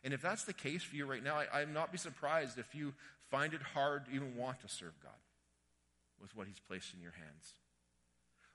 And 0.03 0.13
if 0.13 0.21
that's 0.21 0.43
the 0.43 0.53
case 0.53 0.83
for 0.83 0.95
you 0.95 1.05
right 1.05 1.23
now, 1.23 1.35
I, 1.35 1.61
I'd 1.61 1.73
not 1.73 1.91
be 1.91 1.97
surprised 1.97 2.59
if 2.59 2.75
you 2.75 2.93
find 3.31 3.53
it 3.53 3.61
hard 3.61 4.05
to 4.05 4.11
even 4.11 4.35
want 4.35 4.61
to 4.61 4.67
serve 4.69 4.93
God 5.01 5.11
with 6.21 6.35
what 6.35 6.47
He's 6.47 6.59
placed 6.59 6.93
in 6.93 7.01
your 7.01 7.13
hands. 7.13 7.53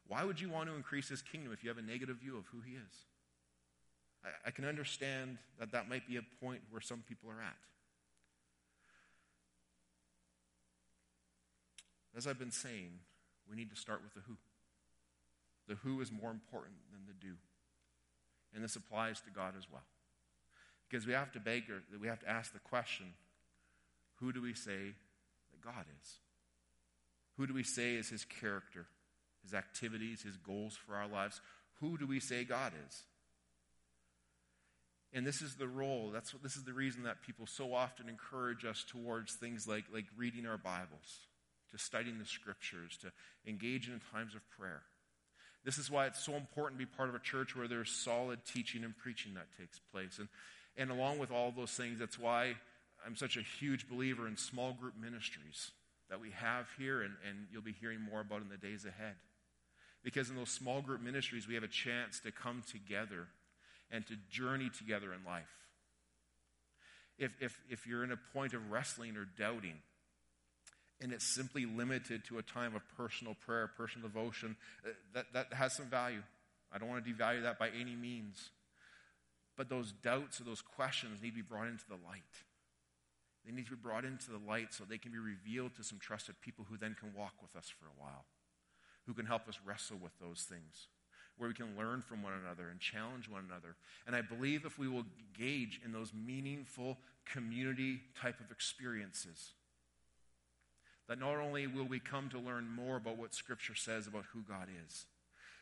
Why 0.07 0.25
would 0.25 0.41
you 0.41 0.49
want 0.49 0.69
to 0.69 0.77
increase 0.77 1.09
His 1.09 1.23
kingdom 1.23 1.53
if 1.53 1.65
you 1.65 1.71
have 1.71 1.79
a 1.79 1.83
negative 1.83 2.17
view 2.19 2.37
of 2.37 2.45
who 2.53 2.61
He 2.61 2.75
is? 2.75 2.95
I, 4.25 4.49
I 4.49 4.51
can 4.53 4.65
understand 4.65 5.39
that 5.59 5.73
that 5.73 5.89
might 5.89 6.07
be 6.07 6.17
a 6.17 6.45
point 6.45 6.61
where 6.71 6.81
some 6.81 7.03
people 7.09 7.31
are 7.31 7.43
at. 7.43 7.57
As 12.17 12.29
I've 12.29 12.39
been 12.39 12.53
saying, 12.53 12.91
we 13.51 13.57
need 13.57 13.71
to 13.71 13.77
start 13.77 14.03
with 14.05 14.15
the 14.15 14.21
who. 14.21 14.37
The 15.69 15.77
who 15.77 16.01
is 16.01 16.13
more 16.13 16.31
important 16.31 16.75
than 16.93 17.07
the 17.07 17.27
do. 17.27 17.35
And 18.55 18.63
this 18.63 18.77
applies 18.77 19.21
to 19.23 19.31
God 19.31 19.55
as 19.59 19.65
well. 19.71 19.83
Because 20.89 21.07
we 21.07 21.13
have 21.13 21.33
to 21.33 21.41
beg 21.41 21.71
or 21.71 21.83
we 22.01 22.09
have 22.09 22.21
to 22.21 22.29
ask 22.29 22.53
the 22.53 22.59
question, 22.61 23.07
who 24.21 24.33
do 24.33 24.41
we 24.41 24.55
say 24.55 24.95
that 25.51 25.61
God 25.63 25.87
is? 26.01 26.19
Who 27.37 27.47
do 27.47 27.55
we 27.55 27.65
say 27.65 27.95
is 27.95 28.09
his 28.09 28.25
character, 28.25 28.87
his 29.43 29.55
activities, 29.55 30.23
his 30.23 30.37
goals 30.37 30.77
for 30.77 30.95
our 30.95 31.09
lives? 31.09 31.41
Who 31.81 31.99
do 31.99 32.07
we 32.07 32.21
say 32.21 32.45
God 32.45 32.73
is? 32.87 33.03
And 35.13 35.27
this 35.27 35.43
is 35.43 35.57
the 35.57 35.69
role. 35.69 36.11
That's 36.13 36.33
what, 36.33 36.43
this 36.43 36.57
is 36.57 36.65
the 36.65 36.73
reason 36.73 37.05
that 37.05 37.23
people 37.23 37.47
so 37.47 37.73
often 37.73 38.09
encourage 38.09 38.65
us 38.65 38.85
towards 38.89 39.35
things 39.35 39.67
like, 39.67 39.85
like 39.93 40.07
reading 40.17 40.47
our 40.47 40.59
Bibles, 40.59 41.29
to 41.71 41.79
studying 41.79 42.19
the 42.19 42.27
scriptures, 42.27 42.99
to 43.03 43.13
engage 43.47 43.89
in 43.89 44.01
times 44.13 44.35
of 44.35 44.43
prayer. 44.51 44.83
This 45.65 45.79
is 45.79 45.91
why 45.91 46.07
it's 46.07 46.23
so 46.23 46.35
important 46.35 46.79
to 46.79 46.87
be 46.87 46.93
part 46.97 47.09
of 47.09 47.15
a 47.15 47.21
church 47.21 47.57
where 47.57 47.67
there's 47.67 47.91
solid 47.91 48.41
teaching 48.45 48.85
and 48.85 48.97
preaching 48.97 49.35
that 49.35 49.47
takes 49.59 49.81
place. 49.93 50.19
And, 50.19 50.29
and 50.77 50.91
along 50.91 51.19
with 51.19 51.31
all 51.31 51.53
those 51.57 51.71
things, 51.71 51.99
that's 51.99 52.19
why 52.19 52.55
I'm 53.07 53.17
such 53.17 53.37
a 53.37 53.43
huge 53.43 53.89
believer 53.89 54.29
in 54.29 54.37
small 54.37 54.73
group 54.73 54.95
ministries 55.01 55.71
that 56.11 56.21
we 56.21 56.31
have 56.33 56.67
here, 56.77 57.03
and, 57.03 57.15
and 57.29 57.47
you'll 57.51 57.63
be 57.63 57.75
hearing 57.81 58.01
more 58.01 58.21
about 58.21 58.43
in 58.43 58.49
the 58.49 58.59
days 58.59 58.85
ahead. 58.85 59.15
Because 60.03 60.29
in 60.29 60.37
those 60.37 60.51
small 60.51 60.83
group 60.83 61.01
ministries, 61.01 61.49
we 61.49 61.55
have 61.55 61.65
a 61.65 61.69
chance 61.69 62.21
to 62.21 62.31
come 62.31 62.63
together 62.71 63.27
and 63.91 64.07
to 64.07 64.15
journey 64.31 64.71
together 64.77 65.15
in 65.15 65.25
life. 65.27 65.49
If, 67.19 67.33
if, 67.41 67.59
if 67.71 67.87
you're 67.87 68.05
in 68.05 68.13
a 68.13 68.19
point 68.35 68.53
of 68.53 68.71
wrestling 68.71 69.17
or 69.17 69.27
doubting, 69.39 69.77
and 71.05 71.13
it's 71.13 71.27
simply 71.27 71.67
limited 71.67 72.25
to 72.25 72.39
a 72.39 72.43
time 72.43 72.75
of 72.75 72.83
personal 72.97 73.37
prayer, 73.45 73.71
personal 73.77 74.09
devotion, 74.09 74.57
uh, 74.87 74.91
that, 75.13 75.27
that 75.35 75.53
has 75.53 75.75
some 75.75 75.85
value. 75.85 76.23
I 76.73 76.79
don't 76.79 76.89
want 76.89 77.05
to 77.05 77.13
devalue 77.13 77.43
that 77.43 77.59
by 77.59 77.69
any 77.79 77.95
means. 77.95 78.49
But 79.55 79.69
those 79.69 79.93
doubts 79.93 80.41
or 80.41 80.45
those 80.45 80.63
questions 80.63 81.21
need 81.23 81.31
to 81.31 81.37
be 81.37 81.43
brought 81.43 81.69
into 81.69 81.85
the 81.87 81.99
light. 82.09 82.23
They 83.45 83.53
need 83.53 83.67
to 83.67 83.73
be 83.73 83.77
brought 83.77 84.07
into 84.07 84.31
the 84.31 84.41
light 84.49 84.73
so 84.73 84.85
they 84.85 84.97
can 84.97 85.13
be 85.13 85.19
revealed 85.19 85.77
to 85.77 85.85
some 85.85 85.99
trusted 85.99 86.41
people 86.41 86.65
who 86.71 86.79
then 86.79 86.97
can 86.99 87.13
walk 87.15 87.35
with 87.43 87.55
us 87.55 87.69
for 87.69 87.85
a 87.85 88.03
while, 88.03 88.25
who 89.07 89.13
can 89.13 89.27
help 89.27 89.47
us 89.47 89.61
wrestle 89.63 89.99
with 90.03 90.19
those 90.19 90.47
things, 90.49 90.89
where 91.37 91.49
we 91.49 91.55
can 91.55 91.77
learn 91.77 92.01
from 92.01 92.23
one 92.23 92.33
another 92.33 92.71
and 92.71 92.81
challenge 92.81 93.29
one 93.29 93.45
another. 93.47 93.77
And 94.07 94.17
I 94.17 94.23
believe 94.23 94.65
if 94.65 94.79
we 94.79 94.89
will 94.89 95.05
engage 95.39 95.83
in 95.85 95.93
those 95.93 96.13
meaningful 96.15 96.97
community 97.31 98.01
type 98.19 98.41
of 98.41 98.51
experiences, 98.51 99.53
that 101.09 101.21
not 101.21 101.37
only 101.37 101.67
will 101.67 101.85
we 101.85 102.01
come 102.01 102.29
to 102.31 102.39
learn 102.39 102.69
more 102.69 102.97
about 102.97 103.19
what 103.19 103.35
Scripture 103.35 103.75
says 103.75 104.07
about 104.07 104.25
who 104.33 104.43
God 104.43 104.69
is, 104.87 105.07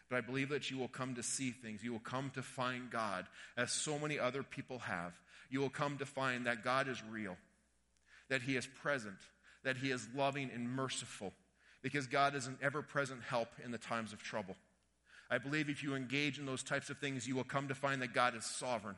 but 0.08 0.16
I 0.16 0.20
believe 0.20 0.50
that 0.50 0.70
you 0.70 0.76
will 0.76 0.88
come 0.88 1.14
to 1.14 1.22
see 1.22 1.52
things. 1.52 1.82
You 1.82 1.92
will 1.92 1.98
come 1.98 2.30
to 2.34 2.42
find 2.42 2.90
God 2.90 3.26
as 3.56 3.72
so 3.72 3.98
many 3.98 4.18
other 4.18 4.42
people 4.42 4.80
have. 4.80 5.14
You 5.48 5.60
will 5.60 5.70
come 5.70 5.96
to 5.98 6.06
find 6.06 6.46
that 6.46 6.62
God 6.62 6.86
is 6.86 7.02
real, 7.10 7.36
that 8.28 8.42
He 8.42 8.56
is 8.56 8.66
present, 8.66 9.16
that 9.64 9.78
He 9.78 9.90
is 9.90 10.06
loving 10.14 10.50
and 10.54 10.68
merciful, 10.68 11.32
because 11.82 12.06
God 12.06 12.34
is 12.34 12.46
an 12.46 12.58
ever 12.60 12.82
present 12.82 13.22
help 13.22 13.48
in 13.64 13.70
the 13.70 13.78
times 13.78 14.12
of 14.12 14.22
trouble. 14.22 14.56
I 15.30 15.38
believe 15.38 15.70
if 15.70 15.82
you 15.82 15.94
engage 15.94 16.38
in 16.38 16.44
those 16.44 16.62
types 16.62 16.90
of 16.90 16.98
things, 16.98 17.26
you 17.26 17.34
will 17.34 17.42
come 17.42 17.68
to 17.68 17.74
find 17.74 18.02
that 18.02 18.12
God 18.12 18.36
is 18.36 18.44
sovereign, 18.44 18.96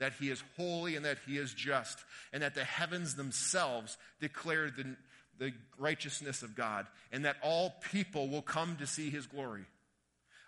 that 0.00 0.12
He 0.20 0.28
is 0.28 0.44
holy, 0.56 0.96
and 0.96 1.04
that 1.06 1.16
He 1.26 1.38
is 1.38 1.54
just, 1.54 1.98
and 2.34 2.42
that 2.42 2.54
the 2.54 2.64
heavens 2.64 3.14
themselves 3.14 3.96
declare 4.20 4.70
the 4.70 4.96
the 5.38 5.52
righteousness 5.78 6.42
of 6.42 6.54
God, 6.54 6.86
and 7.12 7.24
that 7.24 7.36
all 7.42 7.74
people 7.92 8.28
will 8.28 8.42
come 8.42 8.76
to 8.76 8.86
see 8.86 9.10
his 9.10 9.26
glory. 9.26 9.64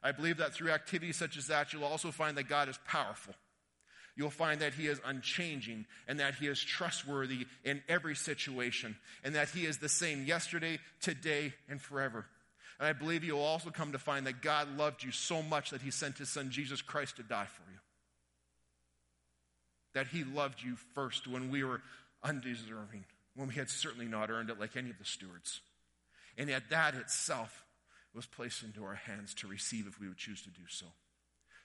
I 0.03 0.13
believe 0.13 0.39
that 0.39 0.55
through 0.55 0.71
activities 0.71 1.17
such 1.17 1.37
as 1.37 1.49
that, 1.49 1.73
you'll 1.73 1.85
also 1.85 2.11
find 2.11 2.37
that 2.37 2.49
God 2.49 2.69
is 2.69 2.79
powerful. 2.87 3.35
You'll 4.17 4.31
find 4.31 4.61
that 4.61 4.75
he 4.75 4.89
is 4.89 5.01
unchanging 5.05 5.87
and 6.09 6.19
that 6.19 6.35
he 6.35 6.49
is 6.49 6.61
trustworthy 6.61 7.47
in 7.65 7.83
every 7.89 8.17
situation 8.17 8.97
and 9.23 9.35
that 9.37 9.49
he 9.51 9.65
is 9.65 9.79
the 9.79 9.89
same 9.89 10.25
yesterday, 10.25 10.81
today, 11.01 11.53
and 11.69 11.81
forever. 11.81 12.27
And 12.81 12.89
I 12.89 12.93
believe 12.93 13.23
you'll 13.23 13.41
also 13.41 13.71
come 13.71 13.93
to 13.93 13.99
find 13.99 14.27
that 14.27 14.43
God 14.43 14.77
loved 14.77 15.05
you 15.05 15.13
so 15.13 15.43
much 15.43 15.71
that 15.71 15.83
he 15.83 15.93
sent 15.93 16.19
his 16.19 16.31
son 16.31 16.51
Jesus 16.51 16.83
Christ 16.83 17.17
to 17.17 17.23
die 17.23 17.47
for 17.47 17.71
you. 17.71 17.79
That 19.95 20.09
he 20.09 20.25
loved 20.25 20.63
you 20.63 20.77
first 20.95 21.29
when 21.29 21.51
we 21.51 21.63
were 21.63 21.81
undeserving 22.23 23.05
when 23.39 23.47
we 23.47 23.55
had 23.55 23.71
certainly 23.71 24.07
not 24.07 24.31
earned 24.31 24.51
it 24.51 24.59
like 24.59 24.77
any 24.77 24.91
of 24.91 24.99
the 24.99 25.05
stewards. 25.05 25.61
And 26.37 26.49
yet 26.49 26.65
that 26.71 26.97
itself 26.97 27.65
was 28.13 28.27
placed 28.27 28.65
into 28.65 28.83
our 28.83 28.97
hands 28.97 29.33
to 29.35 29.47
receive 29.47 29.87
if 29.87 30.01
we 30.01 30.09
would 30.09 30.17
choose 30.17 30.43
to 30.43 30.51
do 30.51 30.67
so. 30.69 30.87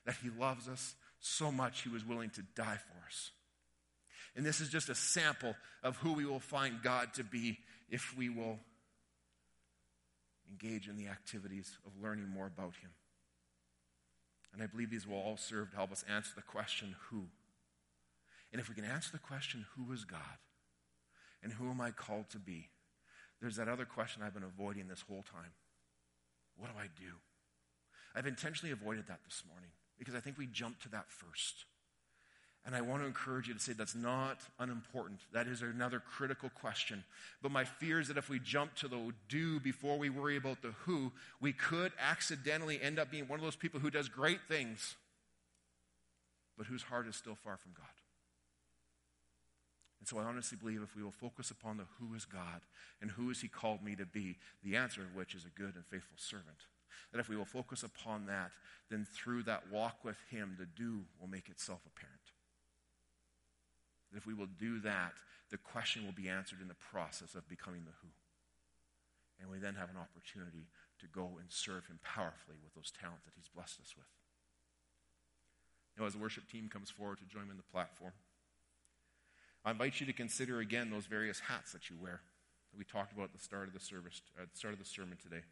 That 0.05 0.17
He 0.21 0.30
loves 0.30 0.67
us 0.67 0.93
so 1.19 1.51
much, 1.51 1.82
He 1.82 1.89
was 1.89 2.05
willing 2.05 2.30
to 2.32 2.43
die 2.55 2.78
for 2.78 3.07
us. 3.07 3.32
And 4.36 4.45
this 4.45 4.61
is 4.61 4.69
just 4.69 4.89
a 4.89 4.95
sample 4.95 5.55
of 5.82 5.97
who 5.97 6.13
we 6.13 6.26
will 6.26 6.39
find 6.39 6.84
God 6.84 7.11
to 7.15 7.24
be 7.24 7.57
if 7.89 8.15
we 8.15 8.30
will 8.30 8.59
engage 10.47 10.88
in 10.88 10.95
the 10.95 11.07
activities 11.07 11.76
of 11.88 12.03
learning 12.03 12.30
more 12.30 12.45
about 12.45 12.76
Him. 12.76 12.91
And 14.53 14.61
I 14.61 14.67
believe 14.67 14.91
these 14.91 15.07
will 15.07 15.17
all 15.17 15.38
serve 15.38 15.71
to 15.71 15.76
help 15.76 15.91
us 15.91 16.05
answer 16.07 16.34
the 16.36 16.43
question, 16.43 16.95
who? 17.09 17.24
And 18.51 18.61
if 18.61 18.69
we 18.69 18.76
can 18.76 18.86
answer 18.86 19.11
the 19.11 19.17
question, 19.17 19.65
who 19.76 19.91
is 19.91 20.05
God? 20.05 20.19
And 21.43 21.51
who 21.53 21.69
am 21.69 21.81
I 21.81 21.91
called 21.91 22.29
to 22.31 22.39
be? 22.39 22.69
There's 23.41 23.57
that 23.57 23.67
other 23.67 23.85
question 23.85 24.23
I've 24.23 24.33
been 24.33 24.43
avoiding 24.43 24.87
this 24.87 25.03
whole 25.07 25.23
time. 25.23 25.51
What 26.57 26.71
do 26.71 26.79
I 26.79 26.87
do? 26.97 27.13
I've 28.15 28.27
intentionally 28.27 28.71
avoided 28.71 29.07
that 29.07 29.19
this 29.25 29.43
morning 29.49 29.71
because 29.99 30.15
I 30.15 30.19
think 30.19 30.37
we 30.37 30.47
jump 30.47 30.79
to 30.81 30.89
that 30.89 31.09
first. 31.09 31.65
And 32.65 32.73
And 32.73 32.83
I 32.83 32.89
want 32.89 33.03
to 33.03 33.07
encourage 33.07 33.47
you 33.47 33.53
to 33.53 33.59
say 33.59 33.73
that's 33.73 33.93
not 33.93 34.39
unimportant. 34.57 35.19
That 35.31 35.45
is 35.45 35.61
another 35.61 35.99
critical 35.99 36.49
question. 36.49 37.03
But 37.41 37.51
my 37.51 37.65
fear 37.65 37.99
is 37.99 38.07
that 38.07 38.17
if 38.17 38.29
we 38.29 38.39
jump 38.39 38.73
to 38.77 38.87
the 38.87 39.13
do 39.29 39.59
before 39.59 39.99
we 39.99 40.09
worry 40.09 40.37
about 40.37 40.63
the 40.63 40.71
who, 40.85 41.11
we 41.39 41.53
could 41.53 41.91
accidentally 41.99 42.81
end 42.81 42.97
up 42.97 43.11
being 43.11 43.27
one 43.27 43.37
of 43.37 43.43
those 43.43 43.55
people 43.55 43.79
who 43.79 43.91
does 43.91 44.09
great 44.09 44.39
things, 44.47 44.95
but 46.57 46.65
whose 46.65 46.81
heart 46.81 47.07
is 47.07 47.15
still 47.15 47.35
far 47.35 47.57
from 47.57 47.73
God. 47.77 47.85
And 50.03 50.07
so 50.09 50.19
I 50.19 50.25
honestly 50.25 50.57
believe 50.61 50.81
if 50.83 50.97
we 50.97 51.01
will 51.01 51.11
focus 51.15 51.49
upon 51.49 51.77
the 51.77 51.85
who 51.97 52.13
is 52.13 52.25
God 52.25 52.59
and 53.01 53.09
who 53.09 53.29
is 53.29 53.39
He 53.39 53.47
called 53.47 53.81
me 53.81 53.95
to 53.95 54.05
be, 54.05 54.35
the 54.61 54.75
answer 54.75 54.99
of 54.99 55.15
which 55.15 55.33
is 55.33 55.45
a 55.45 55.57
good 55.57 55.75
and 55.75 55.85
faithful 55.85 56.17
servant, 56.17 56.67
that 57.13 57.19
if 57.19 57.29
we 57.29 57.37
will 57.37 57.45
focus 57.45 57.83
upon 57.83 58.25
that, 58.25 58.51
then 58.91 59.07
through 59.15 59.43
that 59.43 59.71
walk 59.71 60.03
with 60.03 60.17
Him, 60.29 60.57
the 60.59 60.65
do 60.65 61.05
will 61.21 61.29
make 61.29 61.47
itself 61.47 61.79
apparent. 61.87 62.19
That 64.11 64.17
if 64.17 64.27
we 64.27 64.33
will 64.33 64.51
do 64.59 64.81
that, 64.81 65.13
the 65.49 65.57
question 65.57 66.03
will 66.03 66.11
be 66.11 66.27
answered 66.27 66.59
in 66.61 66.67
the 66.67 66.83
process 66.91 67.33
of 67.33 67.47
becoming 67.47 67.85
the 67.85 67.95
who. 68.01 68.09
And 69.39 69.49
we 69.49 69.57
then 69.57 69.75
have 69.75 69.89
an 69.89 69.95
opportunity 69.95 70.67
to 70.99 71.07
go 71.07 71.39
and 71.39 71.47
serve 71.47 71.87
Him 71.87 71.99
powerfully 72.03 72.57
with 72.61 72.75
those 72.75 72.91
talents 72.91 73.23
that 73.23 73.35
He's 73.37 73.47
blessed 73.47 73.79
us 73.79 73.95
with. 73.95 74.11
Now, 75.97 76.07
as 76.07 76.11
the 76.11 76.19
worship 76.19 76.51
team 76.51 76.67
comes 76.67 76.89
forward 76.89 77.19
to 77.19 77.33
join 77.33 77.45
me 77.45 77.51
in 77.51 77.57
the 77.57 77.71
platform, 77.71 78.11
I 79.66 79.72
invite 79.72 79.99
you 79.99 80.05
to 80.07 80.14
consider 80.14 80.59
again 80.59 80.89
those 80.89 81.05
various 81.05 81.39
hats 81.39 81.72
that 81.72 81.89
you 81.89 81.95
wear 82.01 82.22
that 82.72 82.78
we 82.78 82.84
talked 82.84 83.14
about 83.14 83.26
at 83.26 83.34
the 83.34 83.39
start 83.43 83.68
of 83.68 83.74
the 83.74 83.80
service, 83.80 84.22
at 84.41 84.51
the 84.51 84.57
start 84.57 84.74
of 84.74 84.80
the 84.80 84.86
sermon 84.86 85.18
today. 85.22 85.43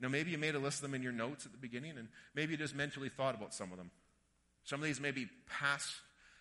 Now, 0.00 0.08
maybe 0.08 0.30
you 0.30 0.38
made 0.38 0.54
a 0.54 0.58
list 0.58 0.78
of 0.78 0.82
them 0.82 0.94
in 0.94 1.02
your 1.02 1.12
notes 1.12 1.46
at 1.46 1.52
the 1.52 1.58
beginning, 1.58 1.98
and 1.98 2.08
maybe 2.34 2.52
you 2.52 2.58
just 2.58 2.74
mentally 2.74 3.08
thought 3.08 3.34
about 3.34 3.54
some 3.54 3.70
of 3.70 3.78
them. 3.78 3.90
Some 4.64 4.80
of 4.80 4.86
these 4.86 5.00
may 5.00 5.10
be 5.10 5.28
past 5.46 5.92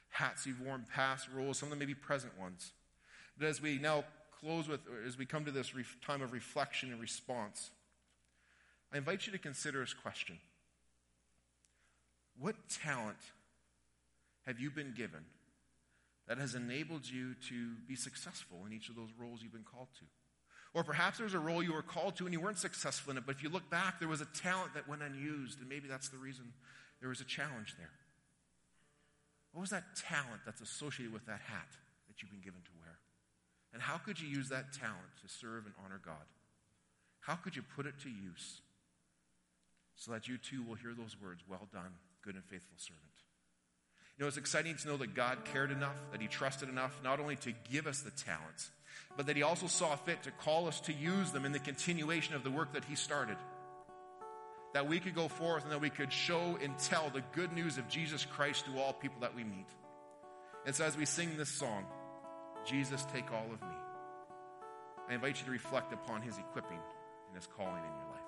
hats 0.10 0.46
you've 0.46 0.62
worn, 0.62 0.86
past 0.94 1.28
roles. 1.34 1.60
Some 1.60 1.68
of 1.68 1.72
them 1.72 1.80
may 1.80 1.86
be 1.86 1.96
present 1.96 2.38
ones. 2.40 2.72
But 3.38 3.48
as 3.48 3.62
we 3.62 3.78
now 3.78 4.06
close 4.40 4.68
with, 4.68 4.82
as 5.06 5.18
we 5.18 5.26
come 5.26 5.46
to 5.46 5.52
this 5.52 5.72
time 6.06 6.22
of 6.22 6.32
reflection 6.32 6.92
and 6.92 7.00
response, 7.00 7.72
I 8.94 8.98
invite 8.98 9.28
you 9.28 9.34
to 9.34 9.40
consider 9.40 9.82
this 9.82 9.94
question 9.94 10.38
What 12.40 12.56
talent 12.70 13.18
have 14.46 14.60
you 14.60 14.72
been 14.72 14.94
given 14.96 15.26
that 16.30 16.38
has 16.38 16.54
enabled 16.54 17.10
you 17.10 17.34
to 17.50 17.74
be 17.88 17.96
successful 17.96 18.60
in 18.66 18.72
each 18.72 18.88
of 18.88 18.96
those 18.96 19.10
roles 19.20 19.42
you've 19.42 19.52
been 19.52 19.64
called 19.64 19.88
to? 19.98 20.06
Or 20.76 20.84
perhaps 20.84 21.18
there's 21.18 21.34
a 21.34 21.40
role 21.40 21.64
you 21.64 21.74
were 21.74 21.82
called 21.82 22.16
to 22.18 22.26
and 22.26 22.34
you 22.34 22.40
weren't 22.40 22.60
successful 22.60 23.10
in 23.12 23.18
it, 23.18 23.26
but 23.26 23.36
if 23.36 23.44
you 23.44 23.50
look 23.50 23.68
back, 23.72 24.00
there 24.00 24.08
was 24.08 24.22
a 24.22 24.28
talent 24.38 24.76
that 24.76 24.88
went 24.88 25.02
unused, 25.02 25.60
and 25.60 25.68
maybe 25.68 25.88
that's 25.90 26.10
the 26.10 26.18
reason 26.18 26.54
there 27.02 27.10
was 27.10 27.20
a 27.20 27.26
challenge 27.26 27.76
there. 27.78 27.90
What 29.52 29.62
was 29.62 29.72
that 29.72 29.96
talent 29.96 30.42
that's 30.46 30.62
associated 30.62 31.12
with 31.12 31.26
that 31.26 31.42
hat 31.42 31.74
that 32.08 32.22
you've 32.22 32.30
been 32.30 32.46
given 32.46 32.62
to 32.62 32.72
wear? 32.80 33.00
And 33.74 33.82
how 33.82 33.98
could 33.98 34.22
you 34.22 34.28
use 34.28 34.50
that 34.50 34.72
talent 34.72 35.18
to 35.24 35.28
serve 35.28 35.66
and 35.66 35.74
honor 35.84 36.00
God? 36.06 36.30
How 37.22 37.36
could 37.36 37.56
you 37.56 37.64
put 37.76 37.88
it 37.88 37.96
to 38.04 38.10
use 38.10 38.62
so 39.96 40.12
that 40.12 40.28
you 40.28 40.38
too 40.38 40.62
will 40.62 40.76
hear 40.76 40.94
those 40.94 41.18
words, 41.20 41.42
Well 41.50 41.68
done, 41.74 41.98
good 42.24 42.36
and 42.36 42.46
faithful 42.46 42.78
servant? 42.78 43.09
You 44.20 44.26
know, 44.26 44.28
it's 44.28 44.38
exciting 44.38 44.76
to 44.76 44.88
know 44.88 44.98
that 44.98 45.16
God 45.16 45.46
cared 45.46 45.72
enough, 45.72 45.96
that 46.12 46.22
He 46.22 46.28
trusted 46.28 46.70
enough, 46.70 47.00
not 47.04 47.20
only 47.20 47.38
to 47.38 47.54
give 47.72 47.88
us 47.88 48.02
the 48.02 48.12
talents, 48.12 48.70
but 49.16 49.26
that 49.26 49.38
He 49.38 49.44
also 49.44 49.66
saw 49.68 49.96
fit 49.96 50.22
to 50.24 50.32
call 50.32 50.68
us 50.68 50.82
to 50.82 50.94
use 50.94 51.32
them 51.32 51.46
in 51.46 51.54
the 51.54 51.60
continuation 51.60 52.36
of 52.36 52.44
the 52.44 52.52
work 52.52 52.74
that 52.74 52.84
He 52.84 52.96
started 52.96 53.38
that 54.74 54.88
we 54.88 55.00
could 55.00 55.16
go 55.16 55.28
forth 55.28 55.64
and 55.64 55.72
that 55.72 55.82
we 55.82 55.90
could 55.90 56.14
show 56.14 56.58
and 56.62 56.78
tell 56.78 57.10
the 57.10 57.24
good 57.32 57.54
news 57.54 57.78
of 57.78 57.88
Jesus 57.88 58.26
Christ 58.26 58.66
to 58.66 58.80
all 58.80 58.94
people 58.94 59.22
that 59.22 59.36
we 59.36 59.44
meet. 59.44 59.68
And 60.66 60.76
so 60.76 60.84
as 60.86 60.96
we 60.96 61.06
sing 61.06 61.38
this 61.38 61.50
song, 61.50 61.86
Jesus, 62.66 63.06
take 63.14 63.32
all 63.32 63.46
of 63.52 63.62
me, 63.62 63.76
I 65.10 65.16
invite 65.16 65.40
you 65.40 65.46
to 65.46 65.52
reflect 65.52 65.92
upon 65.92 66.22
his 66.22 66.38
equipping 66.38 66.78
and 67.28 67.36
his 67.36 67.48
calling 67.48 67.78
in 67.78 67.84
your 67.84 68.10
life. 68.12 68.19